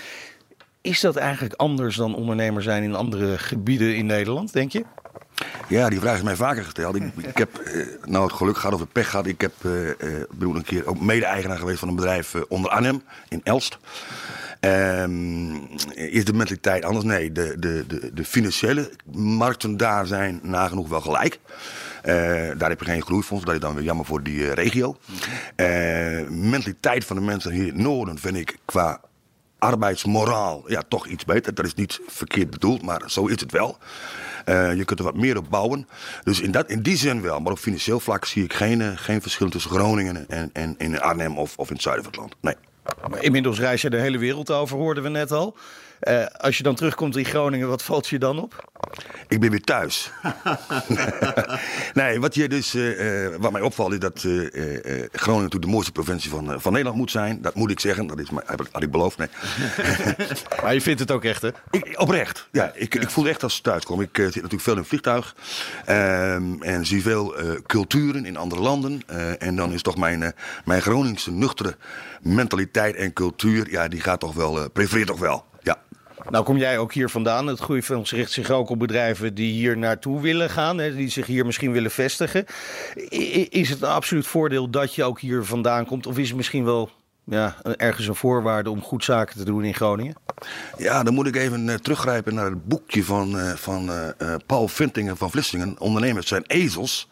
Is 0.81 0.99
dat 0.99 1.15
eigenlijk 1.15 1.53
anders 1.53 1.95
dan 1.95 2.15
ondernemer 2.15 2.63
zijn 2.63 2.83
in 2.83 2.95
andere 2.95 3.37
gebieden 3.37 3.95
in 3.95 4.05
Nederland, 4.05 4.53
denk 4.53 4.71
je? 4.71 4.85
Ja, 5.67 5.89
die 5.89 5.99
vraag 5.99 6.15
is 6.15 6.23
mij 6.23 6.35
vaker 6.35 6.63
gesteld. 6.63 6.95
Ik, 6.95 7.37
heb 7.37 7.61
uh, 7.61 7.85
nou 8.05 8.23
het 8.23 8.33
geluk 8.33 8.57
gehad 8.57 8.73
of 8.73 8.79
het 8.79 8.91
pech 8.91 9.09
gehad. 9.09 9.25
Ik 9.25 9.41
heb, 9.41 9.53
uh, 9.65 9.87
uh, 9.87 9.93
een 10.39 10.63
keer 10.63 10.87
ook 10.87 11.01
mede-eigenaar 11.01 11.57
geweest 11.57 11.79
van 11.79 11.87
een 11.87 11.95
bedrijf 11.95 12.35
onder 12.47 12.71
Arnhem 12.71 13.03
in 13.27 13.41
Elst. 13.43 13.77
Um, 14.59 15.67
is 15.93 16.25
de 16.25 16.33
mentaliteit 16.33 16.83
anders? 16.83 17.05
Nee, 17.05 17.31
de, 17.31 17.55
de, 17.59 17.83
de, 17.87 18.13
de, 18.13 18.25
financiële 18.25 18.91
markten 19.11 19.77
daar 19.77 20.05
zijn 20.05 20.39
nagenoeg 20.43 20.87
wel 20.87 21.01
gelijk. 21.01 21.39
daar 22.57 22.69
heb 22.69 22.79
je 22.79 22.85
geen 22.85 23.01
groeifonds, 23.01 23.45
dat 23.45 23.53
is 23.53 23.59
dan 23.59 23.75
weer 23.75 23.83
jammer 23.83 24.05
voor 24.05 24.23
die 24.23 24.53
regio. 24.53 24.97
mentaliteit 26.29 27.05
van 27.05 27.15
de 27.15 27.21
mensen 27.21 27.51
hier 27.51 27.67
in 27.67 27.73
het 27.73 27.77
noorden 27.77 28.17
vind 28.17 28.35
ik 28.35 28.57
qua 28.65 29.01
arbeidsmoraal 29.59 30.63
ja, 30.67 30.83
toch 30.87 31.07
iets 31.07 31.25
beter. 31.25 31.53
Dat 31.53 31.65
is 31.65 31.73
niet 31.73 31.99
verkeerd 32.07 32.49
bedoeld, 32.49 32.81
maar 32.81 33.01
zo 33.05 33.25
is 33.25 33.39
het 33.39 33.51
wel. 33.51 33.77
Uh, 34.45 34.75
je 34.75 34.85
kunt 34.85 34.99
er 34.99 35.05
wat 35.05 35.15
meer 35.15 35.37
op 35.37 35.49
bouwen. 35.49 35.87
Dus 36.23 36.39
in, 36.39 36.51
dat, 36.51 36.69
in 36.69 36.81
die 36.81 36.97
zin 36.97 37.21
wel. 37.21 37.39
Maar 37.39 37.51
op 37.51 37.57
financieel 37.57 37.99
vlak 37.99 38.25
zie 38.25 38.43
ik 38.43 38.53
geen, 38.53 38.79
uh, 38.79 38.91
geen 38.95 39.21
verschil 39.21 39.49
tussen 39.49 39.71
Groningen 39.71 40.29
en, 40.29 40.49
en 40.53 40.75
in 40.77 41.01
Arnhem 41.01 41.37
of, 41.37 41.57
of 41.57 41.67
in 41.67 41.73
het 41.73 41.83
zuiden 41.83 42.03
van 42.03 42.13
het 42.13 42.21
land. 42.21 42.35
Nee. 42.41 42.55
Inmiddels 43.19 43.59
reis 43.59 43.81
je 43.81 43.89
de 43.89 43.97
hele 43.97 44.17
wereld 44.17 44.51
over, 44.51 44.77
hoorden 44.77 45.03
we 45.03 45.09
net 45.09 45.31
al. 45.31 45.57
Uh, 46.01 46.25
als 46.25 46.57
je 46.57 46.63
dan 46.63 46.75
terugkomt 46.75 47.17
in 47.17 47.25
Groningen, 47.25 47.67
wat 47.67 47.83
valt 47.83 48.07
je 48.07 48.19
dan 48.19 48.39
op? 48.39 48.73
Ik 49.27 49.39
ben 49.39 49.49
weer 49.49 49.61
thuis. 49.61 50.11
nee, 51.93 52.19
wat, 52.19 52.35
je 52.35 52.49
dus, 52.49 52.75
uh, 52.75 53.35
wat 53.39 53.51
mij 53.51 53.61
opvalt 53.61 53.93
is 53.93 53.99
dat 53.99 54.23
uh, 54.23 54.49
Groningen 55.11 55.43
natuurlijk 55.43 55.61
de 55.61 55.67
mooiste 55.67 55.91
provincie 55.91 56.29
van, 56.29 56.61
van 56.61 56.71
Nederland 56.71 56.97
moet 56.97 57.11
zijn. 57.11 57.41
Dat 57.41 57.55
moet 57.55 57.71
ik 57.71 57.79
zeggen, 57.79 58.07
dat 58.07 58.19
is, 58.19 58.27
had 58.71 58.83
ik 58.83 58.91
beloofd. 58.91 59.17
Nee. 59.17 59.27
maar 60.63 60.73
je 60.73 60.81
vindt 60.81 60.99
het 60.99 61.11
ook 61.11 61.23
echt, 61.23 61.41
hè? 61.41 61.49
Ik, 61.71 61.93
oprecht, 61.99 62.47
ja. 62.51 62.71
Ik, 62.73 62.93
ja. 62.93 63.01
ik 63.01 63.09
voel 63.09 63.27
echt 63.27 63.43
als 63.43 63.57
ik 63.57 63.63
thuis 63.63 63.85
kom. 63.85 64.01
Ik 64.01 64.09
zit 64.13 64.35
natuurlijk 64.35 64.61
veel 64.61 64.73
in 64.73 64.79
een 64.79 64.85
vliegtuig 64.85 65.35
ehm, 65.85 66.61
en 66.61 66.85
zie 66.85 67.01
veel 67.01 67.35
culturen 67.65 68.25
in 68.25 68.37
andere 68.37 68.61
landen. 68.61 69.01
en 69.39 69.55
dan 69.55 69.71
is 69.71 69.81
toch 69.81 69.97
mijn, 69.97 70.33
mijn 70.65 70.81
Groningse 70.81 71.31
nuchtere 71.31 71.75
mentaliteit 72.21 72.95
en 72.95 73.13
cultuur, 73.13 73.71
ja, 73.71 73.87
die 73.87 74.01
gaat 74.01 74.19
toch 74.19 74.33
wel, 74.33 74.69
prefereert 74.69 75.07
toch 75.07 75.19
wel. 75.19 75.45
Nou 76.29 76.43
kom 76.43 76.57
jij 76.57 76.77
ook 76.77 76.93
hier 76.93 77.09
vandaan. 77.09 77.47
Het 77.47 77.59
Groeifonds 77.59 78.11
richt 78.11 78.31
zich 78.31 78.49
ook 78.49 78.69
op 78.69 78.79
bedrijven 78.79 79.33
die 79.33 79.51
hier 79.51 79.77
naartoe 79.77 80.21
willen 80.21 80.49
gaan. 80.49 80.77
Hè, 80.77 80.95
die 80.95 81.09
zich 81.09 81.25
hier 81.25 81.45
misschien 81.45 81.71
willen 81.71 81.91
vestigen. 81.91 82.45
Is 83.49 83.69
het 83.69 83.81
een 83.81 83.89
absoluut 83.89 84.27
voordeel 84.27 84.69
dat 84.69 84.95
je 84.95 85.03
ook 85.03 85.19
hier 85.19 85.43
vandaan 85.43 85.85
komt? 85.85 86.07
Of 86.07 86.17
is 86.17 86.27
het 86.27 86.37
misschien 86.37 86.65
wel 86.65 86.89
ja, 87.23 87.55
ergens 87.77 88.07
een 88.07 88.15
voorwaarde 88.15 88.69
om 88.69 88.81
goed 88.81 89.03
zaken 89.03 89.37
te 89.37 89.45
doen 89.45 89.63
in 89.63 89.73
Groningen? 89.73 90.24
Ja, 90.77 91.03
dan 91.03 91.13
moet 91.13 91.27
ik 91.27 91.35
even 91.35 91.67
uh, 91.67 91.75
teruggrijpen 91.75 92.33
naar 92.33 92.45
het 92.45 92.65
boekje 92.65 93.03
van, 93.03 93.35
uh, 93.39 93.51
van 93.55 93.89
uh, 93.89 94.35
Paul 94.45 94.67
Vintingen 94.67 95.17
van 95.17 95.31
Vlissingen. 95.31 95.79
Ondernemers 95.79 96.27
zijn 96.27 96.43
ezels. 96.47 97.09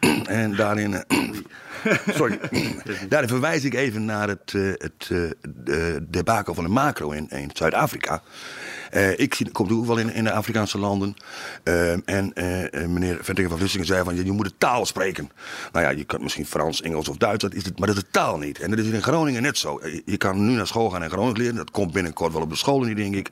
en 0.26 0.56
daarin... 0.56 1.04
Sorry. 2.14 2.38
Daarin 3.08 3.28
verwijs 3.28 3.64
ik 3.64 3.74
even 3.74 4.04
naar 4.04 4.28
het, 4.28 4.52
het 4.52 5.10
debakel 6.02 6.54
van 6.54 6.64
de 6.64 6.70
macro 6.70 7.10
in, 7.10 7.28
in 7.30 7.50
Zuid-Afrika. 7.52 8.22
Uh, 8.94 9.18
ik 9.18 9.34
zie, 9.34 9.50
kom 9.50 9.70
ook 9.70 9.86
wel 9.86 9.98
in, 9.98 10.14
in 10.14 10.24
de 10.24 10.32
Afrikaanse 10.32 10.78
landen. 10.78 11.16
Uh, 11.64 12.08
en 12.08 12.32
uh, 12.34 12.86
meneer 12.86 13.18
Ventingen 13.20 13.50
van 13.50 13.58
Vlissingen 13.58 13.86
zei 13.86 14.04
van, 14.04 14.16
je, 14.16 14.24
je 14.24 14.32
moet 14.32 14.44
de 14.44 14.56
taal 14.58 14.86
spreken. 14.86 15.30
Nou 15.72 15.84
ja, 15.84 15.90
je 15.90 16.04
kan 16.04 16.22
misschien 16.22 16.46
Frans, 16.46 16.82
Engels 16.82 17.08
of 17.08 17.16
Duits, 17.16 17.42
dat 17.42 17.54
is 17.54 17.64
het, 17.64 17.78
maar 17.78 17.88
dat 17.88 17.96
is 17.96 18.02
de 18.02 18.10
taal 18.10 18.38
niet. 18.38 18.60
En 18.60 18.70
dat 18.70 18.78
is 18.78 18.86
in 18.86 19.02
Groningen 19.02 19.42
net 19.42 19.58
zo. 19.58 19.80
Je 20.04 20.16
kan 20.16 20.46
nu 20.46 20.52
naar 20.52 20.66
school 20.66 20.90
gaan 20.90 21.02
en 21.02 21.10
Gronings 21.10 21.38
leren. 21.38 21.54
Dat 21.54 21.70
komt 21.70 21.92
binnenkort 21.92 22.32
wel 22.32 22.42
op 22.42 22.50
de 22.50 22.56
scholen 22.56 22.96
denk 22.96 23.14
ik. 23.14 23.30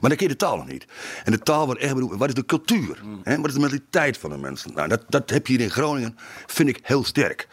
Maar 0.00 0.10
dan 0.10 0.18
ken 0.18 0.26
je 0.26 0.32
de 0.32 0.36
taal 0.36 0.56
nog 0.56 0.66
niet. 0.66 0.86
En 1.24 1.32
de 1.32 1.38
taal 1.38 1.66
wordt 1.66 1.80
echt 1.80 1.94
bedoeld, 1.94 2.16
wat 2.16 2.28
is 2.28 2.34
de 2.34 2.44
cultuur? 2.44 3.00
Mm. 3.04 3.20
Hè? 3.22 3.36
Wat 3.36 3.46
is 3.46 3.54
de 3.54 3.60
mentaliteit 3.60 4.18
van 4.18 4.30
de 4.30 4.36
mensen? 4.36 4.70
Nou, 4.74 4.88
dat, 4.88 5.04
dat 5.08 5.30
heb 5.30 5.46
je 5.46 5.52
hier 5.52 5.62
in 5.62 5.70
Groningen, 5.70 6.16
vind 6.46 6.68
ik 6.68 6.78
heel 6.82 7.04
sterk. 7.04 7.48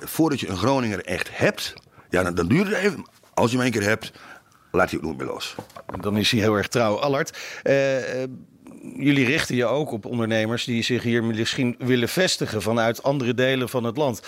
voordat 0.00 0.40
je 0.40 0.48
een 0.48 0.56
Groninger 0.56 1.04
echt 1.04 1.28
hebt, 1.32 1.74
ja, 2.10 2.22
dan, 2.22 2.34
dan 2.34 2.48
duurt 2.48 2.68
het 2.68 2.76
even. 2.76 3.06
Als 3.34 3.50
je 3.50 3.56
hem 3.56 3.66
een 3.66 3.72
keer 3.72 3.82
hebt, 3.82 4.12
laat 4.78 4.90
hij 4.90 4.98
ook 4.98 5.04
nooit 5.04 5.16
meer 5.16 5.26
los. 5.26 5.54
Dan 6.00 6.16
is 6.16 6.30
hij 6.30 6.40
heel 6.40 6.54
erg 6.54 6.68
trouw. 6.68 6.98
Allard, 6.98 7.38
uh, 7.64 7.74
jullie 8.96 9.26
richten 9.26 9.56
je 9.56 9.66
ook 9.66 9.92
op 9.92 10.04
ondernemers 10.04 10.64
die 10.64 10.82
zich 10.82 11.02
hier 11.02 11.24
misschien 11.24 11.74
willen 11.78 12.08
vestigen 12.08 12.62
vanuit 12.62 13.02
andere 13.02 13.34
delen 13.34 13.68
van 13.68 13.84
het 13.84 13.96
land. 13.96 14.20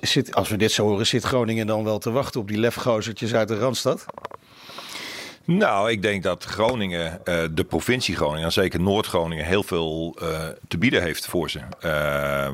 Zit, 0.00 0.34
als 0.34 0.48
we 0.48 0.56
dit 0.56 0.72
zo 0.72 0.86
horen, 0.86 1.06
zit 1.06 1.24
Groningen 1.24 1.66
dan 1.66 1.84
wel 1.84 1.98
te 1.98 2.10
wachten 2.10 2.40
op 2.40 2.48
die 2.48 2.58
lefgozertjes 2.58 3.34
uit 3.34 3.48
de 3.48 3.58
Randstad? 3.58 4.04
Nou, 5.44 5.90
ik 5.90 6.02
denk 6.02 6.22
dat 6.22 6.44
Groningen, 6.44 7.20
uh, 7.24 7.42
de 7.50 7.64
provincie 7.64 8.16
Groningen, 8.16 8.44
en 8.44 8.52
zeker 8.52 8.80
Noord-Groningen, 8.80 9.44
heel 9.44 9.62
veel 9.62 10.16
uh, 10.22 10.48
te 10.68 10.78
bieden 10.78 11.02
heeft 11.02 11.26
voor 11.26 11.50
ze. 11.50 11.58
Uh, 11.58 11.62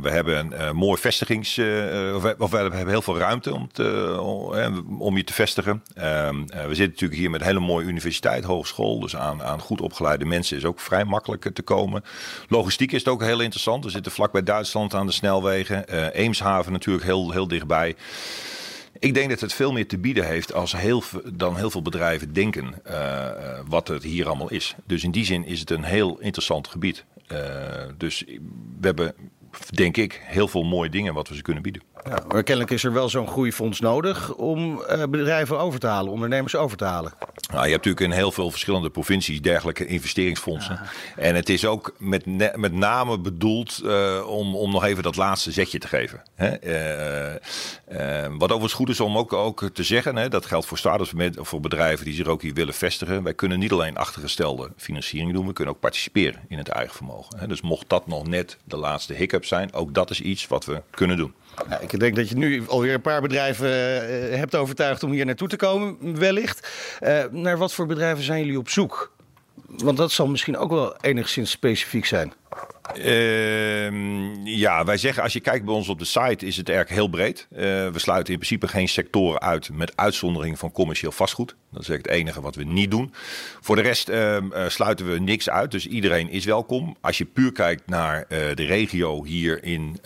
we 0.03 0.11
hebben 0.11 0.67
een 0.69 0.77
mooi 0.77 1.01
vestigings. 1.01 1.59
Of 1.59 2.23
we, 2.23 2.35
of, 2.39 2.51
we, 2.51 2.57
hebben 2.57 2.89
heel 2.89 3.03
veel 3.03 3.19
ruimte 3.19 3.55
om, 3.55 3.69
te, 3.73 4.17
om 4.99 5.17
je 5.17 5.25
te 5.25 5.33
vestigen. 5.33 5.83
we 5.95 6.69
zitten 6.69 6.87
natuurlijk 6.87 7.21
hier 7.21 7.31
met 7.31 7.41
een 7.41 7.47
hele 7.47 7.61
mooie 7.61 7.87
universiteit, 7.87 8.45
hogeschool. 8.45 9.01
Dus 9.01 9.17
aan, 9.17 9.43
aan 9.43 9.61
goed 9.61 9.81
opgeleide 9.81 10.25
mensen 10.25 10.57
is 10.57 10.65
ook 10.65 10.81
vrij 10.81 11.05
makkelijk 11.05 11.51
te 11.55 11.63
komen. 11.63 12.05
Logistiek 12.49 12.93
is 12.93 12.99
het 12.99 13.09
ook 13.09 13.23
heel 13.23 13.41
interessant. 13.41 13.85
We 13.85 13.91
zitten 13.91 14.13
vlak 14.13 14.33
bij 14.33 14.43
Duitsland 14.43 14.95
aan 14.95 15.07
de 15.07 15.13
snelwegen. 15.13 16.13
Eemshaven 16.13 16.73
natuurlijk 16.73 17.05
heel, 17.05 17.31
heel 17.31 17.49
dichtbij. 17.49 17.97
Ik 18.99 19.15
denk 19.15 19.31
dat 19.31 19.41
het 19.41 19.53
veel 19.53 19.73
meer 19.73 19.87
te 19.87 19.99
bieden 19.99 20.27
heeft 20.27 20.53
als 20.53 20.73
heel, 20.73 21.03
dan 21.33 21.57
heel 21.57 21.71
veel 21.71 21.83
bedrijven 21.83 22.33
denken 22.33 22.75
uh, 22.87 23.61
wat 23.67 23.89
het 23.89 24.03
hier 24.03 24.27
allemaal 24.27 24.51
is. 24.51 24.75
Dus 24.87 25.05
in 25.05 25.11
die 25.11 25.25
zin 25.25 25.45
is 25.45 25.61
het 25.61 25.71
een 25.71 25.85
heel 25.85 26.19
interessant 26.19 26.69
gebied. 26.69 27.05
Uh, 27.33 27.39
dus 27.97 28.25
we 28.81 28.87
hebben, 28.87 29.15
denk 29.71 29.97
ik, 29.97 30.21
heel 30.25 30.49
veel 30.49 30.63
mooie 30.63 30.91
dingen 30.91 31.15
wat 31.15 31.29
we 31.29 31.35
ze 31.35 31.43
kunnen 31.43 31.63
bieden. 31.63 31.83
Ja, 32.05 32.23
maar 32.29 32.43
kennelijk 32.43 32.75
is 32.75 32.85
er 32.85 32.93
wel 32.93 33.09
zo'n 33.09 33.29
groeifonds 33.29 33.81
nodig 33.81 34.35
om 34.35 34.83
uh, 34.91 35.03
bedrijven 35.09 35.59
over 35.59 35.81
te 35.81 35.87
halen, 35.87 36.13
ondernemers 36.13 36.57
over 36.57 36.77
te 36.77 36.85
halen. 36.85 37.13
Nou, 37.53 37.65
je 37.65 37.73
hebt 37.73 37.85
natuurlijk 37.85 38.13
in 38.13 38.19
heel 38.19 38.33
veel 38.33 38.51
verschillende 38.51 38.91
provincies 38.91 39.43
dergelijke 39.43 39.87
investeringsfondsen. 39.87 40.75
Ja. 40.75 41.23
En 41.23 41.35
het 41.35 41.49
is 41.49 41.67
ook 41.67 41.95
met, 41.99 42.27
met 42.57 42.73
name 42.73 43.19
bedoeld 43.19 43.81
uh, 43.85 44.27
om, 44.27 44.57
om 44.57 44.71
nog 44.71 44.85
even 44.85 45.03
dat 45.03 45.17
laatste 45.17 45.53
zetje 45.53 45.79
te 45.79 45.89
geven. 45.89 46.23
Hè? 46.35 46.57
Uh, 46.63 48.27
wat 48.39 48.49
overigens 48.49 48.73
goed 48.73 48.89
is 48.89 49.01
om 49.01 49.19
ook, 49.19 49.33
ook 49.33 49.71
te 49.73 49.83
zeggen, 49.83 50.17
hè, 50.17 50.29
dat 50.29 50.47
geldt 50.47 50.67
voor 50.67 50.79
starters 50.79 51.13
voor 51.37 51.61
bedrijven 51.61 52.05
die 52.05 52.15
zich 52.15 52.27
ook 52.27 52.43
hier 52.43 52.55
willen 52.55 52.75
vestigen. 52.75 53.23
Wij 53.23 53.35
kunnen 53.35 53.59
niet 53.59 53.73
alleen 53.73 53.97
achtergestelde 53.97 54.71
financiering 54.77 55.33
doen, 55.33 55.47
we 55.47 55.53
kunnen 55.53 55.75
ook 55.75 55.81
participeren 55.81 56.41
in 56.49 56.59
het 56.59 56.69
eigen 56.69 56.95
vermogen. 56.95 57.39
Hè? 57.39 57.47
Dus 57.47 57.61
mocht 57.61 57.89
dat 57.89 58.07
nog 58.07 58.27
net 58.27 58.57
de 58.65 58.77
laatste 58.77 59.15
hiccup 59.15 59.45
zijn, 59.45 59.73
ook 59.73 59.95
dat 59.95 60.11
is 60.11 60.21
iets 60.21 60.47
wat 60.47 60.65
we 60.65 60.83
kunnen 60.91 61.17
doen. 61.17 61.35
Ik 61.81 62.01
denk 62.01 62.17
dat 62.17 62.29
je 62.29 62.37
nu 62.37 62.69
alweer 62.69 62.95
een 62.95 63.01
paar 63.01 63.21
bedrijven 63.21 63.69
uh, 63.69 64.37
hebt 64.37 64.55
overtuigd 64.55 65.03
om 65.03 65.11
hier 65.11 65.25
naartoe 65.25 65.49
te 65.49 65.57
komen, 65.57 66.19
wellicht. 66.19 66.69
Uh, 67.01 67.25
naar 67.31 67.59
wat 67.59 67.75
voor 67.75 67.87
bedrijven 67.87 68.25
zijn 68.25 68.41
jullie 68.41 68.59
op 68.59 68.69
zoek? 68.69 69.13
Want 69.67 69.97
dat 69.97 70.11
zal 70.13 70.27
misschien 70.27 70.57
ook 70.57 70.71
wel 70.71 70.97
enigszins 71.01 71.51
specifiek 71.51 72.05
zijn. 72.05 72.33
Uh, 72.97 73.91
ja, 74.45 74.85
wij 74.85 74.97
zeggen 74.97 75.23
als 75.23 75.33
je 75.33 75.41
kijkt 75.41 75.65
bij 75.65 75.75
ons 75.75 75.89
op 75.89 75.99
de 75.99 76.05
site 76.05 76.47
is 76.47 76.57
het 76.57 76.69
erg 76.69 76.89
heel 76.89 77.09
breed. 77.09 77.47
Uh, 77.51 77.59
we 77.59 77.91
sluiten 77.95 78.33
in 78.33 78.39
principe 78.39 78.69
geen 78.69 78.89
sectoren 78.89 79.41
uit 79.41 79.71
met 79.73 79.93
uitzondering 79.97 80.59
van 80.59 80.73
commercieel 80.73 81.13
vastgoed. 81.13 81.57
Dat 81.73 81.83
is 81.83 81.89
het 81.89 82.09
enige 82.09 82.41
wat 82.41 82.55
we 82.55 82.65
niet 82.65 82.91
doen. 82.91 83.13
Voor 83.61 83.77
de 83.77 83.83
rest 83.83 84.09
uh, 84.09 84.37
sluiten 84.69 85.13
we 85.13 85.19
niks 85.19 85.51
uit, 85.51 85.71
dus 85.71 85.87
iedereen 85.87 86.31
is 86.31 86.45
welkom. 86.45 86.97
Als 87.01 87.19
je 87.19 87.25
puur 87.25 87.53
kijkt 87.53 87.83
naar 87.87 88.19
uh, 88.19 88.39
de 88.55 88.65
regio 88.65 89.25
hier 89.25 89.65
in 89.65 90.01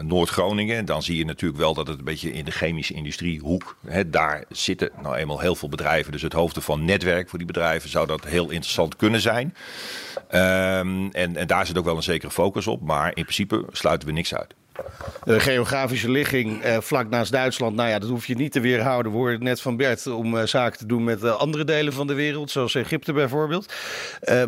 Noord-Groningen, 0.00 0.84
dan 0.84 1.02
zie 1.02 1.16
je 1.16 1.24
natuurlijk 1.24 1.60
wel 1.60 1.74
dat 1.74 1.86
het 1.86 1.98
een 1.98 2.04
beetje 2.04 2.32
in 2.32 2.44
de 2.44 2.50
chemische 2.50 2.94
industriehoek, 2.94 3.76
hè, 3.86 4.10
daar 4.10 4.44
zitten 4.48 4.90
nou 5.02 5.16
eenmaal 5.16 5.40
heel 5.40 5.54
veel 5.54 5.68
bedrijven. 5.68 6.12
Dus 6.12 6.22
het 6.22 6.32
hoofd 6.32 6.64
van 6.64 6.84
netwerk 6.84 7.28
voor 7.28 7.38
die 7.38 7.46
bedrijven 7.46 7.90
zou 7.90 8.06
dat 8.06 8.24
heel 8.24 8.50
interessant 8.50 8.96
kunnen 8.96 9.20
zijn. 9.20 9.54
Um, 10.34 11.10
en, 11.12 11.36
en 11.36 11.46
daar 11.46 11.66
zit 11.74 11.82
ook 11.82 11.88
wel 11.88 11.96
een 11.96 12.12
zekere 12.12 12.32
focus 12.32 12.66
op, 12.66 12.80
maar 12.80 13.06
in 13.06 13.22
principe 13.22 13.64
sluiten 13.72 14.08
we 14.08 14.14
niks 14.14 14.34
uit. 14.34 14.54
De 15.24 15.40
geografische 15.40 16.10
ligging 16.10 16.62
eh, 16.62 16.80
vlak 16.80 17.08
naast 17.08 17.32
Duitsland, 17.32 17.76
nou 17.76 17.88
ja, 17.88 17.98
dat 17.98 18.08
hoef 18.08 18.26
je 18.26 18.34
niet 18.34 18.52
te 18.52 18.60
weerhouden. 18.60 19.12
We 19.12 19.18
hoorden 19.18 19.42
net 19.42 19.60
van 19.60 19.76
Bert 19.76 20.06
om 20.06 20.34
uh, 20.34 20.42
zaken 20.42 20.78
te 20.78 20.86
doen 20.86 21.04
met 21.04 21.22
uh, 21.22 21.36
andere 21.36 21.64
delen 21.64 21.92
van 21.92 22.06
de 22.06 22.14
wereld, 22.14 22.50
zoals 22.50 22.74
Egypte 22.74 23.12
bijvoorbeeld. 23.12 23.72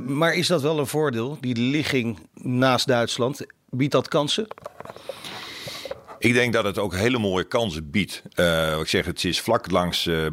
maar 0.06 0.34
is 0.34 0.46
dat 0.46 0.62
wel 0.62 0.78
een 0.78 0.86
voordeel, 0.86 1.38
die 1.40 1.56
ligging 1.56 2.18
naast 2.34 2.86
Duitsland? 2.86 3.46
Biedt 3.70 3.92
dat 3.92 4.08
kansen? 4.08 4.46
Ik 6.26 6.34
denk 6.34 6.52
dat 6.52 6.64
het 6.64 6.78
ook 6.78 6.94
hele 6.94 7.18
mooie 7.18 7.44
kansen 7.44 7.90
biedt. 7.90 8.22
Uh, 8.36 8.78
ik 8.78 8.86
zeg, 8.86 9.06
het 9.06 9.24
is 9.24 9.40
vlak 9.40 9.70
langs, 9.70 10.06
uh, 10.06 10.26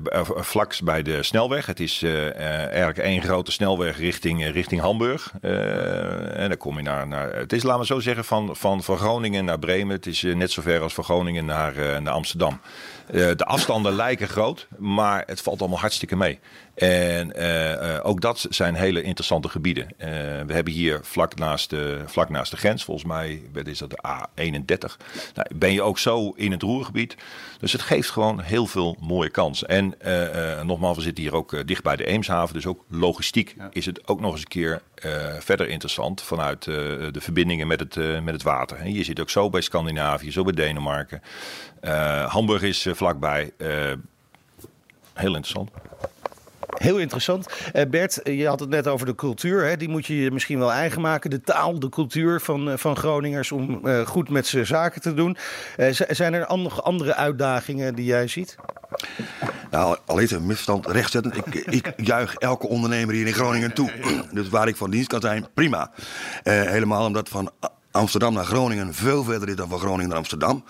bij 0.83 1.03
de 1.03 1.23
snelweg. 1.23 1.65
Het 1.65 1.79
is 1.79 2.03
eigenlijk 2.03 2.97
één 2.97 3.21
grote 3.21 3.51
snelweg 3.51 3.97
richting, 3.97 4.51
richting 4.51 4.81
Hamburg. 4.81 5.31
en 5.41 6.47
dan 6.47 6.57
kom 6.57 6.77
je 6.77 6.83
naar, 6.83 7.07
naar. 7.07 7.35
Het 7.35 7.53
is, 7.53 7.63
laten 7.63 7.79
we 7.79 7.85
zo 7.85 7.99
zeggen, 7.99 8.25
van, 8.25 8.55
van, 8.55 8.83
van 8.83 8.97
Groningen 8.97 9.45
naar 9.45 9.59
Bremen. 9.59 9.95
Het 9.95 10.05
is 10.05 10.21
net 10.21 10.51
zo 10.51 10.61
ver 10.61 10.81
als 10.81 10.93
van 10.93 11.03
Groningen 11.03 11.45
naar, 11.45 12.01
naar 12.01 12.13
Amsterdam. 12.13 12.61
de 13.11 13.45
afstanden 13.45 13.95
lijken 14.05 14.27
groot, 14.27 14.67
maar 14.77 15.23
het 15.25 15.41
valt 15.41 15.59
allemaal 15.59 15.79
hartstikke 15.79 16.15
mee. 16.15 16.39
En 16.73 17.41
uh, 17.41 17.99
ook 18.03 18.21
dat 18.21 18.45
zijn 18.49 18.75
hele 18.75 19.01
interessante 19.01 19.49
gebieden. 19.49 19.83
Uh, 19.83 20.07
we 20.45 20.53
hebben 20.53 20.73
hier 20.73 20.99
vlak 21.03 21.35
naast, 21.35 21.69
de, 21.69 22.01
vlak 22.05 22.29
naast 22.29 22.51
de 22.51 22.57
grens, 22.57 22.83
volgens 22.83 23.07
mij 23.07 23.41
is 23.63 23.77
dat 23.77 23.89
de 23.89 24.03
A31. 24.07 24.97
Nou, 25.33 25.47
ben 25.55 25.73
je 25.73 25.81
ook 25.81 25.99
zo 25.99 26.33
in 26.35 26.51
het 26.51 26.61
roergebied. 26.61 27.15
Dus 27.59 27.71
het 27.71 27.81
geeft 27.81 28.09
gewoon 28.09 28.41
heel 28.41 28.65
veel 28.65 28.97
mooie 28.99 29.29
kansen. 29.29 29.67
En 29.67 29.95
nogmaals, 30.67 30.97
we 30.97 31.03
zitten 31.03 31.23
hier 31.23 31.35
ook 31.35 31.67
dicht 31.67 31.83
bij 31.83 31.95
de 31.95 32.05
Eemshaven. 32.05 32.53
Dus 32.53 32.65
ook 32.65 32.83
logistiek 32.87 33.55
is 33.71 33.85
het 33.85 34.07
ook 34.07 34.19
nog 34.19 34.31
eens 34.31 34.41
een 34.41 34.47
keer 34.47 34.81
verder 35.39 35.69
interessant 35.69 36.21
vanuit 36.21 36.63
de 36.63 37.11
verbindingen 37.21 37.67
met 37.67 37.79
het, 37.79 37.95
met 38.23 38.33
het 38.33 38.43
water. 38.43 38.77
En 38.77 38.93
je 38.93 39.03
zit 39.03 39.19
ook 39.19 39.29
zo 39.29 39.49
bij 39.49 39.61
Scandinavië, 39.61 40.31
zo 40.31 40.43
bij 40.43 40.53
Denemarken. 40.53 41.21
Hamburg 42.27 42.61
is 42.61 42.87
vlakbij. 42.91 43.51
heel 45.13 45.35
interessant. 45.35 45.69
Heel 46.83 46.97
interessant. 46.97 47.47
Uh, 47.73 47.81
Bert, 47.89 48.19
je 48.23 48.47
had 48.47 48.59
het 48.59 48.69
net 48.69 48.87
over 48.87 49.05
de 49.05 49.15
cultuur. 49.15 49.65
Hè? 49.65 49.77
Die 49.77 49.89
moet 49.89 50.05
je 50.05 50.31
misschien 50.31 50.59
wel 50.59 50.71
eigen 50.71 51.01
maken. 51.01 51.29
De 51.29 51.41
taal, 51.41 51.79
de 51.79 51.89
cultuur 51.89 52.41
van, 52.41 52.69
uh, 52.69 52.77
van 52.77 52.95
Groningers 52.95 53.51
om 53.51 53.79
uh, 53.83 54.07
goed 54.07 54.29
met 54.29 54.47
ze 54.47 54.65
zaken 54.65 55.01
te 55.01 55.13
doen. 55.13 55.37
zijn 56.09 56.33
er 56.33 56.57
nog 56.57 56.83
andere 56.83 57.15
uitdagingen 57.15 57.95
die 57.95 58.05
jij 58.05 58.27
ziet? 58.27 58.55
Nou, 59.71 59.97
al 60.05 60.17
is 60.17 60.31
een 60.31 60.45
misstand 60.45 60.87
rechtzetten. 60.87 61.33
Ik, 61.35 61.55
ik 61.55 61.93
juich 61.97 62.35
elke 62.35 62.67
ondernemer 62.67 63.13
hier 63.13 63.27
in 63.27 63.33
Groningen 63.33 63.73
toe. 63.73 63.91
Dus 64.31 64.49
waar 64.49 64.67
ik 64.67 64.75
van 64.75 64.89
dienst 64.89 65.07
kan 65.07 65.21
zijn, 65.21 65.47
prima. 65.53 65.91
helemaal 66.43 67.05
omdat 67.05 67.29
van 67.29 67.51
Amsterdam 67.93 68.33
naar 68.33 68.45
Groningen 68.45 68.93
veel 68.93 69.23
verder 69.23 69.49
is 69.49 69.55
dan 69.55 69.69
van 69.69 69.79
Groningen 69.79 70.07
naar 70.07 70.17
Amsterdam. 70.17 70.63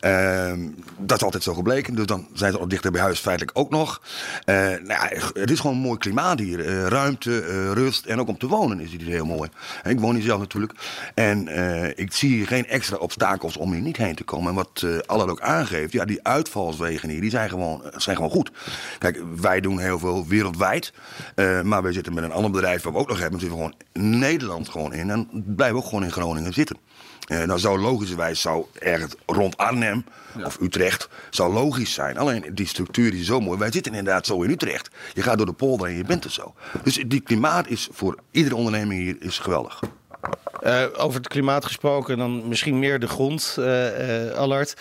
Uh, 0.00 0.52
dat 0.98 1.16
is 1.16 1.24
altijd 1.24 1.42
zo 1.42 1.54
gebleken. 1.54 1.94
Dus 1.94 2.06
dan 2.06 2.26
zijn 2.32 2.52
ze 2.52 2.58
al 2.58 2.68
dichter 2.68 2.92
bij 2.92 3.00
huis 3.00 3.18
feitelijk 3.18 3.58
ook 3.58 3.70
nog. 3.70 4.02
Uh, 4.46 4.56
nou 4.56 4.86
ja, 4.86 5.08
het 5.32 5.50
is 5.50 5.60
gewoon 5.60 5.76
een 5.76 5.82
mooi 5.82 5.98
klimaat 5.98 6.38
hier. 6.38 6.58
Uh, 6.58 6.86
ruimte, 6.86 7.40
eh, 7.40 7.72
rust 7.72 8.06
en 8.06 8.20
ook 8.20 8.28
om 8.28 8.38
te 8.38 8.46
wonen 8.46 8.80
is 8.80 8.90
hier 8.90 9.06
heel 9.06 9.24
mooi. 9.24 9.50
Ik 9.84 10.00
woon 10.00 10.14
hier 10.14 10.24
zelf 10.24 10.40
natuurlijk. 10.40 10.72
En 11.14 11.48
ik 11.98 12.12
zie 12.12 12.46
geen 12.46 12.66
extra 12.66 12.96
obstakels 12.96 13.56
om 13.56 13.72
hier 13.72 13.82
niet 13.82 13.96
heen 13.96 14.14
te 14.14 14.24
komen. 14.24 14.48
En 14.48 14.54
wat 14.54 14.82
uh, 14.84 15.28
ook 15.28 15.40
aangeeft, 15.40 15.92
ja, 15.92 16.04
die 16.04 16.22
uitvalswegen 16.22 17.08
hier, 17.08 17.20
die 17.20 17.30
zijn 17.30 17.48
gewoon, 17.48 17.82
zijn 17.96 18.16
gewoon 18.16 18.30
goed. 18.30 18.50
Kijk, 18.98 19.22
wij 19.36 19.60
doen 19.60 19.78
heel 19.78 19.98
veel 19.98 20.26
wereldwijd. 20.26 20.92
maar 21.62 21.82
we 21.82 21.92
zitten 21.92 22.14
met 22.14 22.24
een 22.24 22.32
ander 22.32 22.50
bedrijf 22.50 22.82
wat 22.82 22.92
we 22.92 22.98
ook 22.98 23.08
nog 23.08 23.18
hebben. 23.18 23.40
zitten 23.40 23.58
gewoon 23.58 23.74
Nederland 24.18 24.68
gewoon 24.68 24.94
in. 24.94 25.10
En 25.10 25.28
blijven 25.46 25.76
ook 25.76 25.84
gewoon 25.84 26.04
in 26.04 26.12
Groningen 26.12 26.52
zitten. 26.66 26.90
Uh, 27.28 27.42
nou 27.42 27.58
zou 27.58 27.78
logischerwijs 27.78 28.40
zou 28.40 28.66
ergens 28.78 29.14
rond 29.26 29.56
Arnhem 29.56 30.04
of 30.44 30.58
Utrecht 30.60 31.08
zou 31.30 31.52
logisch 31.52 31.92
zijn. 31.92 32.18
Alleen 32.18 32.44
die 32.52 32.66
structuur 32.66 33.14
is 33.14 33.26
zo 33.26 33.40
mooi. 33.40 33.58
Wij 33.58 33.72
zitten 33.72 33.94
inderdaad 33.94 34.26
zo 34.26 34.42
in 34.42 34.50
Utrecht. 34.50 34.90
Je 35.12 35.22
gaat 35.22 35.36
door 35.36 35.46
de 35.46 35.52
polder 35.52 35.86
en 35.86 35.96
je 35.96 36.04
bent 36.04 36.24
er 36.24 36.30
zo. 36.30 36.54
Dus 36.82 37.02
die 37.06 37.20
klimaat 37.20 37.68
is 37.68 37.88
voor 37.92 38.18
iedere 38.30 38.56
onderneming 38.56 39.00
hier 39.00 39.16
is 39.18 39.38
geweldig. 39.38 39.80
Uh, 40.62 40.84
over 40.96 41.18
het 41.18 41.28
klimaat 41.28 41.64
gesproken, 41.64 42.18
dan 42.18 42.48
misschien 42.48 42.78
meer 42.78 42.98
de 42.98 43.08
grond, 43.08 43.56
uh, 43.58 44.30
Allard. 44.30 44.74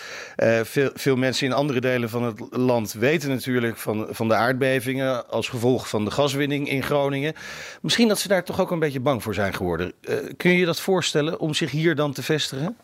veel, 0.63 0.89
veel 0.93 1.15
mensen 1.15 1.47
in 1.47 1.53
andere 1.53 1.81
delen 1.81 2.09
van 2.09 2.23
het 2.23 2.39
land 2.49 2.93
weten 2.93 3.29
natuurlijk 3.29 3.77
van, 3.77 4.07
van 4.09 4.27
de 4.27 4.35
aardbevingen 4.35 5.29
als 5.29 5.49
gevolg 5.49 5.89
van 5.89 6.05
de 6.05 6.11
gaswinning 6.11 6.69
in 6.69 6.83
Groningen. 6.83 7.33
Misschien 7.81 8.07
dat 8.07 8.19
ze 8.19 8.27
daar 8.27 8.43
toch 8.43 8.61
ook 8.61 8.71
een 8.71 8.79
beetje 8.79 8.99
bang 8.99 9.23
voor 9.23 9.33
zijn 9.33 9.53
geworden. 9.53 9.93
kun 10.37 10.51
je 10.51 10.57
je 10.57 10.65
dat 10.65 10.79
voorstellen 10.79 11.39
om 11.39 11.53
zich 11.53 11.71
hier 11.71 11.95
dan 11.95 12.13
te 12.13 12.23
vestigen? 12.23 12.77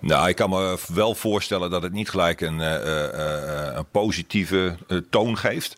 Nou, 0.00 0.28
ik 0.28 0.36
kan 0.36 0.50
me 0.50 0.78
wel 0.88 1.14
voorstellen 1.14 1.70
dat 1.70 1.82
het 1.82 1.92
niet 1.92 2.08
gelijk 2.08 2.40
een, 2.40 2.58
uh, 2.58 2.84
uh, 2.84 3.68
een 3.74 3.90
positieve 3.90 4.76
toon 5.10 5.38
geeft. 5.38 5.76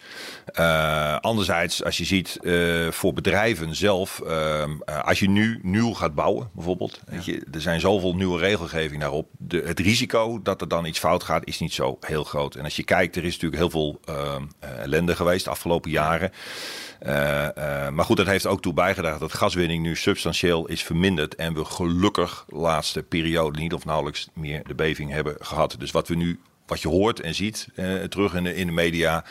anderzijds, 1.21 1.85
als 1.85 1.97
je 1.97 2.05
ziet 2.05 2.39
voor 2.91 3.13
bedrijven 3.13 3.75
zelf, 3.75 4.21
ehm, 4.21 4.71
als 5.05 5.19
je 5.19 5.29
nu 5.29 5.59
nieuw 5.63 5.93
gaat 5.93 6.15
bouwen 6.15 6.51
bijvoorbeeld, 6.53 7.01
weet 7.07 7.25
je, 7.25 7.47
er 7.53 7.61
zijn 7.61 7.81
zoveel 7.81 8.15
nieuwe 8.15 8.39
regelgeving 8.39 9.01
daarop. 9.01 9.29
De, 9.39 9.63
het 9.67 9.81
risico 9.81 10.43
dat 10.43 10.61
er 10.61 10.69
dan 10.69 10.85
iets 10.85 10.99
fout 10.99 11.23
gaat 11.23 11.47
is 11.47 11.59
niet 11.59 11.73
zo 11.73 11.97
heel 12.01 12.25
groot. 12.25 12.55
En 12.55 12.65
als 12.65 12.77
je 12.77 12.85
kijkt, 12.85 13.17
er 13.17 13.25
is 13.25 13.33
natuurlijk 13.33 13.61
heel 13.61 13.71
veel 13.71 14.01
ehm, 14.05 14.43
ellende 14.59 15.17
geweest 15.17 15.45
de 15.45 15.51
afgelopen 15.51 15.91
jaren. 15.91 16.33
Maar 17.95 18.05
goed, 18.05 18.17
dat 18.17 18.27
heeft 18.27 18.47
ook 18.47 18.63
toe 18.63 18.75
bijgedragen 18.75 19.21
dat 19.21 19.35
gaswinning 19.35 19.83
nu 19.83 19.97
substantieel 19.97 20.67
is 20.67 20.83
verminderd. 20.83 21.35
En 21.35 21.55
we 21.55 21.65
gelukkig 21.65 22.45
de 22.49 22.57
laatste 22.57 23.03
periode 23.03 23.59
niet 23.59 23.73
of 23.73 23.85
nauwelijks 23.85 24.16
meer 24.35 24.65
de 24.67 24.75
beving 24.75 25.11
hebben 25.11 25.37
gehad. 25.39 25.77
Dus 25.79 25.91
wat 25.91 26.09
we 26.09 26.15
nu 26.15 26.41
wat 26.67 26.81
je 26.81 26.89
hoort 26.89 27.21
en 27.21 27.35
ziet 27.35 27.69
uh, 27.75 28.03
terug 28.03 28.35
in 28.35 28.45
de, 28.45 28.55
in 28.55 28.67
de 28.67 28.73
media, 28.73 29.25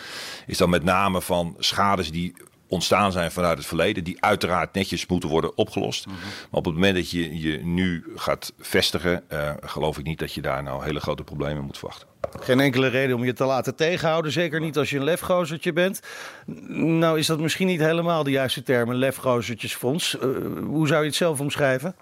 is 0.47 0.57
dan 0.57 0.69
met 0.69 0.83
name 0.83 1.21
van 1.21 1.55
schades 1.59 2.11
die 2.11 2.33
ontstaan 2.67 3.11
zijn 3.11 3.31
vanuit 3.31 3.57
het 3.57 3.67
verleden, 3.67 4.03
die 4.03 4.21
uiteraard 4.21 4.73
netjes 4.73 5.05
moeten 5.05 5.29
worden 5.29 5.57
opgelost. 5.57 6.05
Mhm. 6.05 6.15
Maar 6.15 6.59
op 6.59 6.65
het 6.65 6.73
moment 6.73 6.95
dat 6.95 7.09
je 7.09 7.39
je 7.39 7.65
nu 7.65 8.05
gaat 8.15 8.53
vestigen, 8.59 9.23
uh, 9.29 9.51
geloof 9.61 9.97
ik 9.97 10.05
niet 10.05 10.19
dat 10.19 10.33
je 10.33 10.41
daar 10.41 10.63
nou 10.63 10.83
hele 10.83 10.99
grote 10.99 11.23
problemen 11.23 11.63
moet 11.63 11.77
verwachten. 11.77 12.07
Geen 12.39 12.59
enkele 12.59 12.87
reden 12.87 13.15
om 13.15 13.23
je 13.23 13.33
te 13.33 13.45
laten 13.45 13.75
tegenhouden. 13.75 14.31
Zeker 14.31 14.59
niet 14.59 14.77
als 14.77 14.89
je 14.89 14.97
een 14.97 15.03
lefgozertje 15.03 15.73
bent. 15.73 15.99
Nou 16.67 17.19
is 17.19 17.27
dat 17.27 17.39
misschien 17.39 17.67
niet 17.67 17.79
helemaal 17.79 18.23
de 18.23 18.31
juiste 18.31 18.63
term, 18.63 18.89
een 18.89 18.95
lefgozertjesfonds. 18.95 20.15
Uh, 20.15 20.21
hoe 20.65 20.87
zou 20.87 20.99
je 20.99 21.07
het 21.07 21.15
zelf 21.15 21.39
omschrijven? 21.39 21.95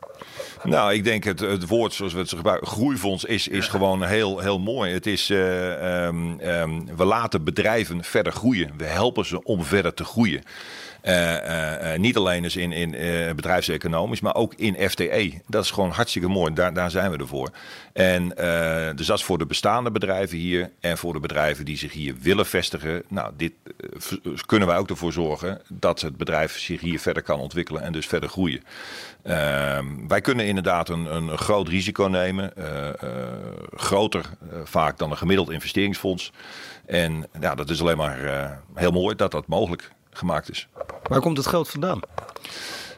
Nou, 0.64 0.94
ik 0.94 1.04
denk 1.04 1.24
het, 1.24 1.40
het 1.40 1.68
woord 1.68 1.94
zoals 1.94 2.14
we 2.14 2.20
het 2.20 2.30
gebruiken, 2.30 2.68
groeifonds, 2.68 3.26
is, 3.26 3.48
is 3.48 3.68
gewoon 3.68 4.04
heel, 4.04 4.40
heel 4.40 4.60
mooi. 4.60 4.94
Het 4.94 5.06
is, 5.06 5.30
uh, 5.30 6.06
um, 6.06 6.40
um, 6.40 6.96
we 6.96 7.06
laten 7.06 7.44
bedrijven 7.44 8.04
verder 8.04 8.34
groeien. 8.34 8.72
We 8.78 8.86
helpen 8.86 9.26
ze 9.26 9.44
om 9.44 9.64
verder 9.64 9.94
te 9.94 10.04
groeien. 10.04 10.44
Uh, 11.04 11.32
uh, 11.32 11.98
niet 11.98 12.18
alleen 12.18 12.42
dus 12.42 12.56
in, 12.56 12.72
in 12.72 12.92
bedrijfseconomisch, 13.36 14.22
maar 14.22 14.36
ook 14.36 14.54
in 14.54 14.90
FTE. 14.90 15.42
Dat 15.48 15.64
is 15.64 15.72
gewoon 15.72 15.90
hartstikke 15.90 16.28
mooi. 16.28 16.54
Daar, 16.54 16.74
daar 16.74 16.92
zijn 16.92 17.12
we 17.12 17.18
ervoor. 17.18 17.50
En 17.94 18.30
dus 18.96 19.08
dat 19.08 19.18
is 19.18 19.24
voor 19.24 19.38
de 19.38 19.46
bestaande 19.46 19.92
bedrijven 19.92 20.38
hier 20.38 20.72
en 20.80 20.98
voor 20.98 21.14
de 21.14 21.20
bedrijven 21.20 21.66
die 21.66 21.78
zich 21.78 21.94
hier 21.94 22.16
willen 22.22 22.46
vestigen. 22.46 23.04
Nou, 23.08 23.32
dit 23.38 23.54
kunnen 24.46 24.68
wij 24.68 24.78
ook 24.78 24.90
ervoor 24.90 25.12
zorgen 25.14 25.62
dat 25.70 26.02
het 26.02 26.18
bedrijf 26.18 26.60
zich 26.60 26.82
hier 26.82 27.00
verder 27.00 27.24
kan 27.24 27.40
ontwikkelen 27.40 27.82
en 27.82 27.92
dus 27.92 28.08
verder 28.08 28.30
groeien. 28.30 28.64
Ehm, 29.24 29.86
wij 30.08 30.22
kunnen 30.22 30.46
inderdaad 30.46 30.90
een, 30.90 31.16
een 31.16 31.38
groot 31.38 31.68
risico 31.68 32.04
nemen. 32.04 32.54
groter 33.76 34.26
vaak 34.64 34.98
dan 34.98 35.12
een 35.12 35.18
gemiddeld 35.18 35.52
investeringsfonds. 35.52 36.32
En 36.86 37.26
ja, 37.40 37.56
dat 37.56 37.70
is 37.70 37.82
alleen 37.82 37.98
maar 37.98 38.60
heel 38.74 38.92
mooi 38.92 39.16
dat 39.16 39.32
dat 39.32 39.48
mogelijk 39.48 39.92
gemaakt 40.18 40.50
is. 40.50 40.68
Waar 41.04 41.20
komt 41.20 41.38
het 41.38 41.48
geld 41.48 41.70
vandaan? 41.70 42.00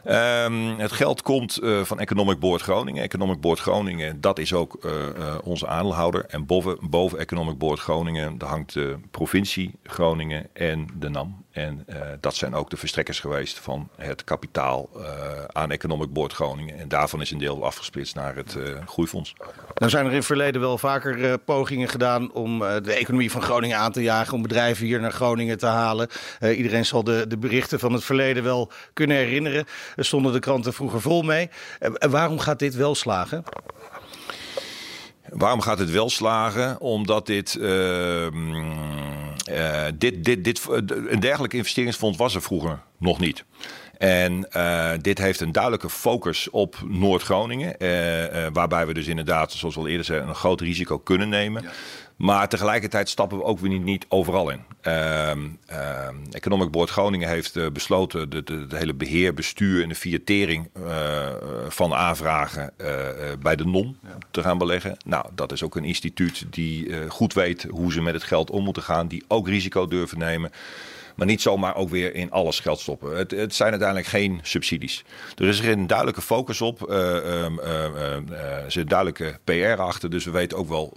Um, 0.08 0.78
het 0.78 0.92
geld 0.92 1.22
komt 1.22 1.62
uh, 1.62 1.82
van 1.82 2.00
Economic 2.00 2.38
Board 2.38 2.62
Groningen. 2.62 3.02
Economic 3.02 3.40
Board 3.40 3.58
Groningen, 3.58 4.20
dat 4.20 4.38
is 4.38 4.52
ook 4.52 4.76
uh, 4.84 4.92
uh, 4.92 5.34
onze 5.44 5.66
aandeelhouder. 5.66 6.24
En 6.24 6.46
boven, 6.46 6.78
boven 6.80 7.18
Economic 7.18 7.58
Board 7.58 7.80
Groningen, 7.80 8.38
daar 8.38 8.48
hangt 8.48 8.72
de 8.72 8.96
provincie 9.10 9.74
Groningen 9.82 10.46
en 10.52 10.88
de 10.98 11.08
NAM. 11.08 11.44
En 11.50 11.86
dat 12.20 12.34
zijn 12.34 12.54
ook 12.54 12.70
de 12.70 12.76
verstrekkers 12.76 13.20
geweest 13.20 13.58
van 13.58 13.88
het 13.96 14.24
kapitaal 14.24 14.88
aan 15.52 15.70
Economic 15.70 16.12
Board 16.12 16.32
Groningen. 16.32 16.78
En 16.78 16.88
daarvan 16.88 17.20
is 17.20 17.30
een 17.30 17.38
deel 17.38 17.64
afgesplitst 17.64 18.14
naar 18.14 18.36
het 18.36 18.56
groeifonds. 18.86 19.34
Nou 19.74 19.90
zijn 19.90 20.04
er 20.04 20.10
in 20.10 20.16
het 20.16 20.26
verleden 20.26 20.60
wel 20.60 20.78
vaker 20.78 21.38
pogingen 21.38 21.88
gedaan 21.88 22.32
om 22.32 22.58
de 22.58 22.92
economie 22.92 23.30
van 23.30 23.42
Groningen 23.42 23.78
aan 23.78 23.92
te 23.92 24.02
jagen. 24.02 24.34
Om 24.34 24.42
bedrijven 24.42 24.86
hier 24.86 25.00
naar 25.00 25.12
Groningen 25.12 25.58
te 25.58 25.66
halen. 25.66 26.08
iedereen 26.40 26.86
zal 26.86 27.04
de, 27.04 27.26
de 27.26 27.38
berichten 27.38 27.78
van 27.78 27.92
het 27.92 28.04
verleden 28.04 28.42
wel 28.42 28.70
kunnen 28.92 29.16
herinneren. 29.16 29.66
Er 29.96 30.04
stonden 30.04 30.32
de 30.32 30.38
kranten 30.38 30.72
vroeger 30.72 31.00
vol 31.00 31.22
mee. 31.22 31.48
waarom 32.08 32.38
gaat 32.38 32.58
dit 32.58 32.74
wel 32.74 32.94
slagen? 32.94 33.44
Waarom 35.28 35.60
gaat 35.60 35.78
het 35.78 35.90
wel 35.90 36.10
slagen? 36.10 36.80
Omdat 36.80 37.26
dit. 37.26 37.54
Uh, 37.54 38.26
uh, 39.50 39.84
dit, 39.94 40.24
dit, 40.24 40.44
dit 40.44 40.66
een 40.86 41.20
dergelijk 41.20 41.52
investeringsfonds 41.52 42.18
was 42.18 42.34
er 42.34 42.42
vroeger 42.42 42.82
nog 42.98 43.18
niet. 43.18 43.44
En 43.98 44.48
dit 45.00 45.18
heeft 45.18 45.40
een 45.40 45.52
duidelijke 45.52 45.90
focus 45.90 46.50
op 46.50 46.76
Noord-Groningen. 46.88 47.76
waarbij 48.52 48.86
we 48.86 48.94
dus 48.94 49.06
inderdaad, 49.06 49.52
zoals 49.52 49.74
we 49.74 49.80
al 49.80 49.88
eerder 49.88 50.04
zeiden, 50.04 50.28
een 50.28 50.34
groot 50.34 50.60
risico 50.60 50.98
kunnen 50.98 51.28
nemen. 51.28 51.64
Maar 52.16 52.48
tegelijkertijd 52.48 53.08
stappen 53.08 53.38
we 53.38 53.44
ook 53.44 53.58
weer 53.58 53.70
niet, 53.70 53.84
niet 53.84 54.06
overal 54.08 54.50
in. 54.50 54.60
Uh, 54.82 55.30
uh, 55.70 56.08
Economic 56.30 56.70
Board 56.70 56.90
Groningen 56.90 57.28
heeft 57.28 57.56
uh, 57.56 57.70
besloten 57.70 58.30
de, 58.30 58.42
de, 58.42 58.66
de, 58.66 58.76
hele 58.76 58.94
beheer, 58.94 59.34
bestuur 59.34 59.82
en 59.82 59.88
de 59.88 59.94
fiatering 59.94 60.68
uh, 60.78 61.26
van 61.68 61.94
aanvragen 61.94 62.72
uh, 62.80 62.88
bij 63.40 63.56
de 63.56 63.64
NON 63.64 63.98
ja. 64.02 64.18
te 64.30 64.42
gaan 64.42 64.58
beleggen. 64.58 64.96
Nou, 65.04 65.26
dat 65.34 65.52
is 65.52 65.62
ook 65.62 65.76
een 65.76 65.84
instituut 65.84 66.46
die 66.50 67.08
goed 67.08 67.32
weet 67.32 67.62
hoe 67.62 67.92
ze 67.92 68.02
met 68.02 68.14
het 68.14 68.24
geld 68.24 68.50
om 68.50 68.64
moeten 68.64 68.82
gaan, 68.82 69.08
die 69.08 69.24
ook 69.28 69.48
risico 69.48 69.86
durven 69.86 70.18
nemen. 70.18 70.50
Maar 71.16 71.26
niet 71.26 71.42
zomaar 71.42 71.76
ook 71.76 71.88
weer 71.88 72.14
in 72.14 72.30
alles 72.30 72.60
geld 72.60 72.80
stoppen. 72.80 73.16
Het, 73.16 73.30
het 73.30 73.54
zijn 73.54 73.70
uiteindelijk 73.70 74.08
geen 74.08 74.40
subsidies. 74.42 75.04
Er 75.36 75.48
is 75.48 75.58
er 75.58 75.68
een 75.68 75.86
duidelijke 75.86 76.22
focus 76.22 76.60
op. 76.60 76.90
Uh, 76.90 76.96
uh, 76.96 77.46
uh, 77.64 78.64
er 78.64 78.72
zit 78.72 78.88
duidelijke 78.88 79.38
PR 79.44 79.80
achter. 79.80 80.10
Dus 80.10 80.24
we 80.24 80.30
weten 80.30 80.58
ook 80.58 80.68
wel 80.68 80.96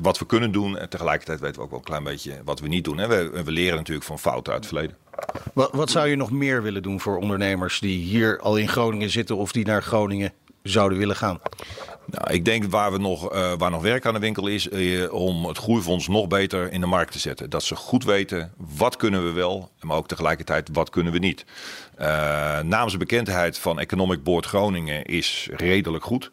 wat 0.00 0.18
we 0.18 0.26
kunnen 0.26 0.52
doen. 0.52 0.78
En 0.78 0.88
tegelijkertijd 0.88 1.40
weten 1.40 1.56
we 1.56 1.62
ook 1.62 1.70
wel 1.70 1.78
een 1.78 1.84
klein 1.84 2.04
beetje 2.04 2.32
wat 2.44 2.60
we 2.60 2.68
niet 2.68 2.84
doen. 2.84 3.00
En 3.00 3.08
we, 3.08 3.42
we 3.44 3.50
leren 3.50 3.76
natuurlijk 3.76 4.06
van 4.06 4.18
fouten 4.18 4.52
uit 4.52 4.64
het 4.64 4.72
verleden. 4.72 4.96
Wat, 5.52 5.72
wat 5.72 5.90
zou 5.90 6.08
je 6.08 6.16
nog 6.16 6.30
meer 6.30 6.62
willen 6.62 6.82
doen 6.82 7.00
voor 7.00 7.16
ondernemers 7.16 7.80
die 7.80 7.98
hier 7.98 8.40
al 8.40 8.56
in 8.56 8.68
Groningen 8.68 9.10
zitten 9.10 9.36
of 9.36 9.52
die 9.52 9.64
naar 9.64 9.82
Groningen 9.82 10.32
zouden 10.62 10.98
willen 10.98 11.16
gaan? 11.16 11.40
Nou, 12.06 12.34
ik 12.34 12.44
denk 12.44 12.64
waar, 12.64 12.92
we 12.92 12.98
nog, 12.98 13.34
uh, 13.34 13.52
waar 13.58 13.70
nog 13.70 13.82
werk 13.82 14.06
aan 14.06 14.14
de 14.14 14.20
winkel 14.20 14.46
is 14.46 14.68
uh, 14.68 15.12
om 15.12 15.46
het 15.46 15.58
groeifonds 15.58 16.08
nog 16.08 16.26
beter 16.26 16.72
in 16.72 16.80
de 16.80 16.86
markt 16.86 17.12
te 17.12 17.18
zetten. 17.18 17.50
Dat 17.50 17.62
ze 17.62 17.76
goed 17.76 18.04
weten 18.04 18.52
wat 18.56 18.96
kunnen 18.96 19.24
we 19.24 19.30
wel, 19.32 19.70
maar 19.80 19.96
ook 19.96 20.08
tegelijkertijd 20.08 20.68
wat 20.72 20.90
kunnen 20.90 21.12
we 21.12 21.18
niet. 21.18 21.44
Uh, 22.00 22.06
namens 22.60 22.92
de 22.92 22.98
bekendheid 22.98 23.58
van 23.58 23.78
Economic 23.80 24.22
Board 24.22 24.46
Groningen 24.46 25.04
is 25.04 25.48
redelijk 25.52 26.04
goed. 26.04 26.30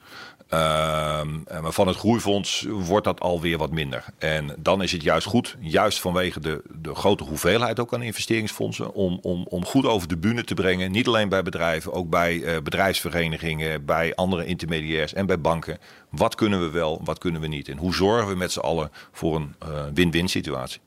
Maar 0.50 1.72
van 1.72 1.88
het 1.88 1.98
groeifonds 1.98 2.66
wordt 2.70 3.06
dat 3.06 3.20
alweer 3.20 3.58
wat 3.58 3.72
minder. 3.72 4.06
En 4.18 4.56
dan 4.60 4.82
is 4.82 4.92
het 4.92 5.04
juist 5.04 5.28
goed, 5.28 5.58
juist 5.60 6.00
vanwege 6.00 6.40
de, 6.40 6.62
de 6.82 6.96
grote 6.96 7.24
hoeveelheid 7.24 7.80
ook 7.80 7.94
aan 7.94 8.02
investeringsfondsen, 8.02 8.94
om, 8.94 9.20
om, 9.22 9.46
om 9.50 9.66
goed 9.66 9.86
over 9.86 10.08
de 10.08 10.18
bühne 10.18 10.44
te 10.44 10.54
brengen. 10.54 10.92
Niet 10.92 11.08
alleen 11.08 11.30
bij 11.30 11.44
bedrijven, 11.44 11.94
ook 11.94 12.10
bij 12.10 12.36
uh, 12.36 12.58
bedrijfsverenigingen, 12.64 13.86
bij 13.86 14.16
andere 14.16 14.46
intermediairs 14.46 15.14
en 15.14 15.26
bij 15.26 15.42
banken. 15.42 15.78
Wat 16.10 16.36
kunnen 16.36 16.60
we 16.60 16.70
wel, 16.70 17.02
wat 17.04 17.18
kunnen 17.18 17.42
we 17.42 17.48
niet? 17.48 17.68
En 17.68 17.78
hoe 17.78 17.94
zorgen 17.94 18.28
we 18.28 18.36
met 18.36 18.52
z'n 18.52 18.60
allen 18.60 18.92
voor 19.12 19.36
een 19.36 19.56
uh, 19.64 19.84
win-win 19.94 20.28
situatie? 20.28 20.82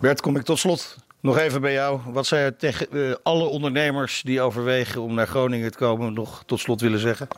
Bert, 0.00 0.20
kom 0.20 0.36
ik 0.36 0.42
tot 0.42 0.58
slot 0.58 0.96
nog 1.20 1.38
even 1.38 1.60
bij 1.60 1.72
jou. 1.72 2.00
Wat 2.06 2.26
zou 2.26 2.42
je 2.42 2.56
tegen 2.56 2.86
uh, 2.90 3.14
alle 3.22 3.44
ondernemers 3.44 4.22
die 4.24 4.40
overwegen 4.40 5.00
om 5.00 5.14
naar 5.14 5.26
Groningen 5.26 5.70
te 5.70 5.78
komen 5.78 6.12
nog 6.12 6.42
tot 6.46 6.60
slot 6.60 6.80
willen 6.80 6.98
zeggen? 6.98 7.28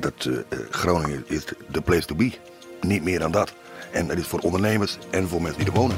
Dat 0.00 0.24
uh, 0.24 0.38
Groningen 0.70 1.24
is 1.26 1.44
de 1.70 1.80
place 1.80 2.06
to 2.06 2.14
be. 2.14 2.32
Niet 2.80 3.02
meer 3.02 3.18
dan 3.18 3.30
dat. 3.30 3.52
En 3.92 4.06
dat 4.06 4.16
is 4.16 4.26
voor 4.26 4.38
ondernemers 4.38 4.98
en 5.10 5.28
voor 5.28 5.42
mensen 5.42 5.58
die 5.58 5.72
er 5.72 5.78
wonen. 5.78 5.96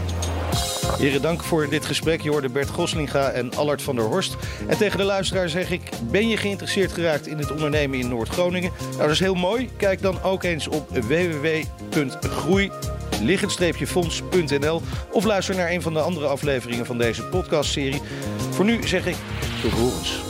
Heren, 0.98 1.22
dank 1.22 1.42
voor 1.42 1.68
dit 1.68 1.84
gesprek. 1.84 2.20
Je 2.20 2.30
hoorde 2.30 2.48
Bert 2.48 2.68
Goslinga 2.68 3.30
en 3.30 3.54
Allard 3.54 3.82
van 3.82 3.96
der 3.96 4.04
Horst. 4.04 4.36
En 4.66 4.76
tegen 4.76 4.98
de 4.98 5.04
luisteraar 5.04 5.48
zeg 5.48 5.70
ik, 5.70 5.90
ben 6.10 6.28
je 6.28 6.36
geïnteresseerd 6.36 6.92
geraakt 6.92 7.26
in 7.26 7.38
het 7.38 7.50
ondernemen 7.50 7.98
in 7.98 8.08
Noord-Groningen? 8.08 8.72
Nou, 8.80 8.98
dat 9.02 9.10
is 9.10 9.20
heel 9.20 9.34
mooi. 9.34 9.70
Kijk 9.76 10.02
dan 10.02 10.22
ook 10.22 10.42
eens 10.42 10.68
op 10.68 10.88
www.groei 10.88 12.70
fonds.nl 13.86 14.82
of 15.10 15.24
luister 15.24 15.54
naar 15.54 15.70
een 15.70 15.82
van 15.82 15.92
de 15.92 16.00
andere 16.00 16.26
afleveringen 16.26 16.86
van 16.86 16.98
deze 16.98 17.22
podcastserie. 17.22 18.02
Voor 18.50 18.64
nu 18.64 18.86
zeg 18.86 19.06
ik 19.06 19.16
tot 19.62 19.72
horens. 19.72 20.29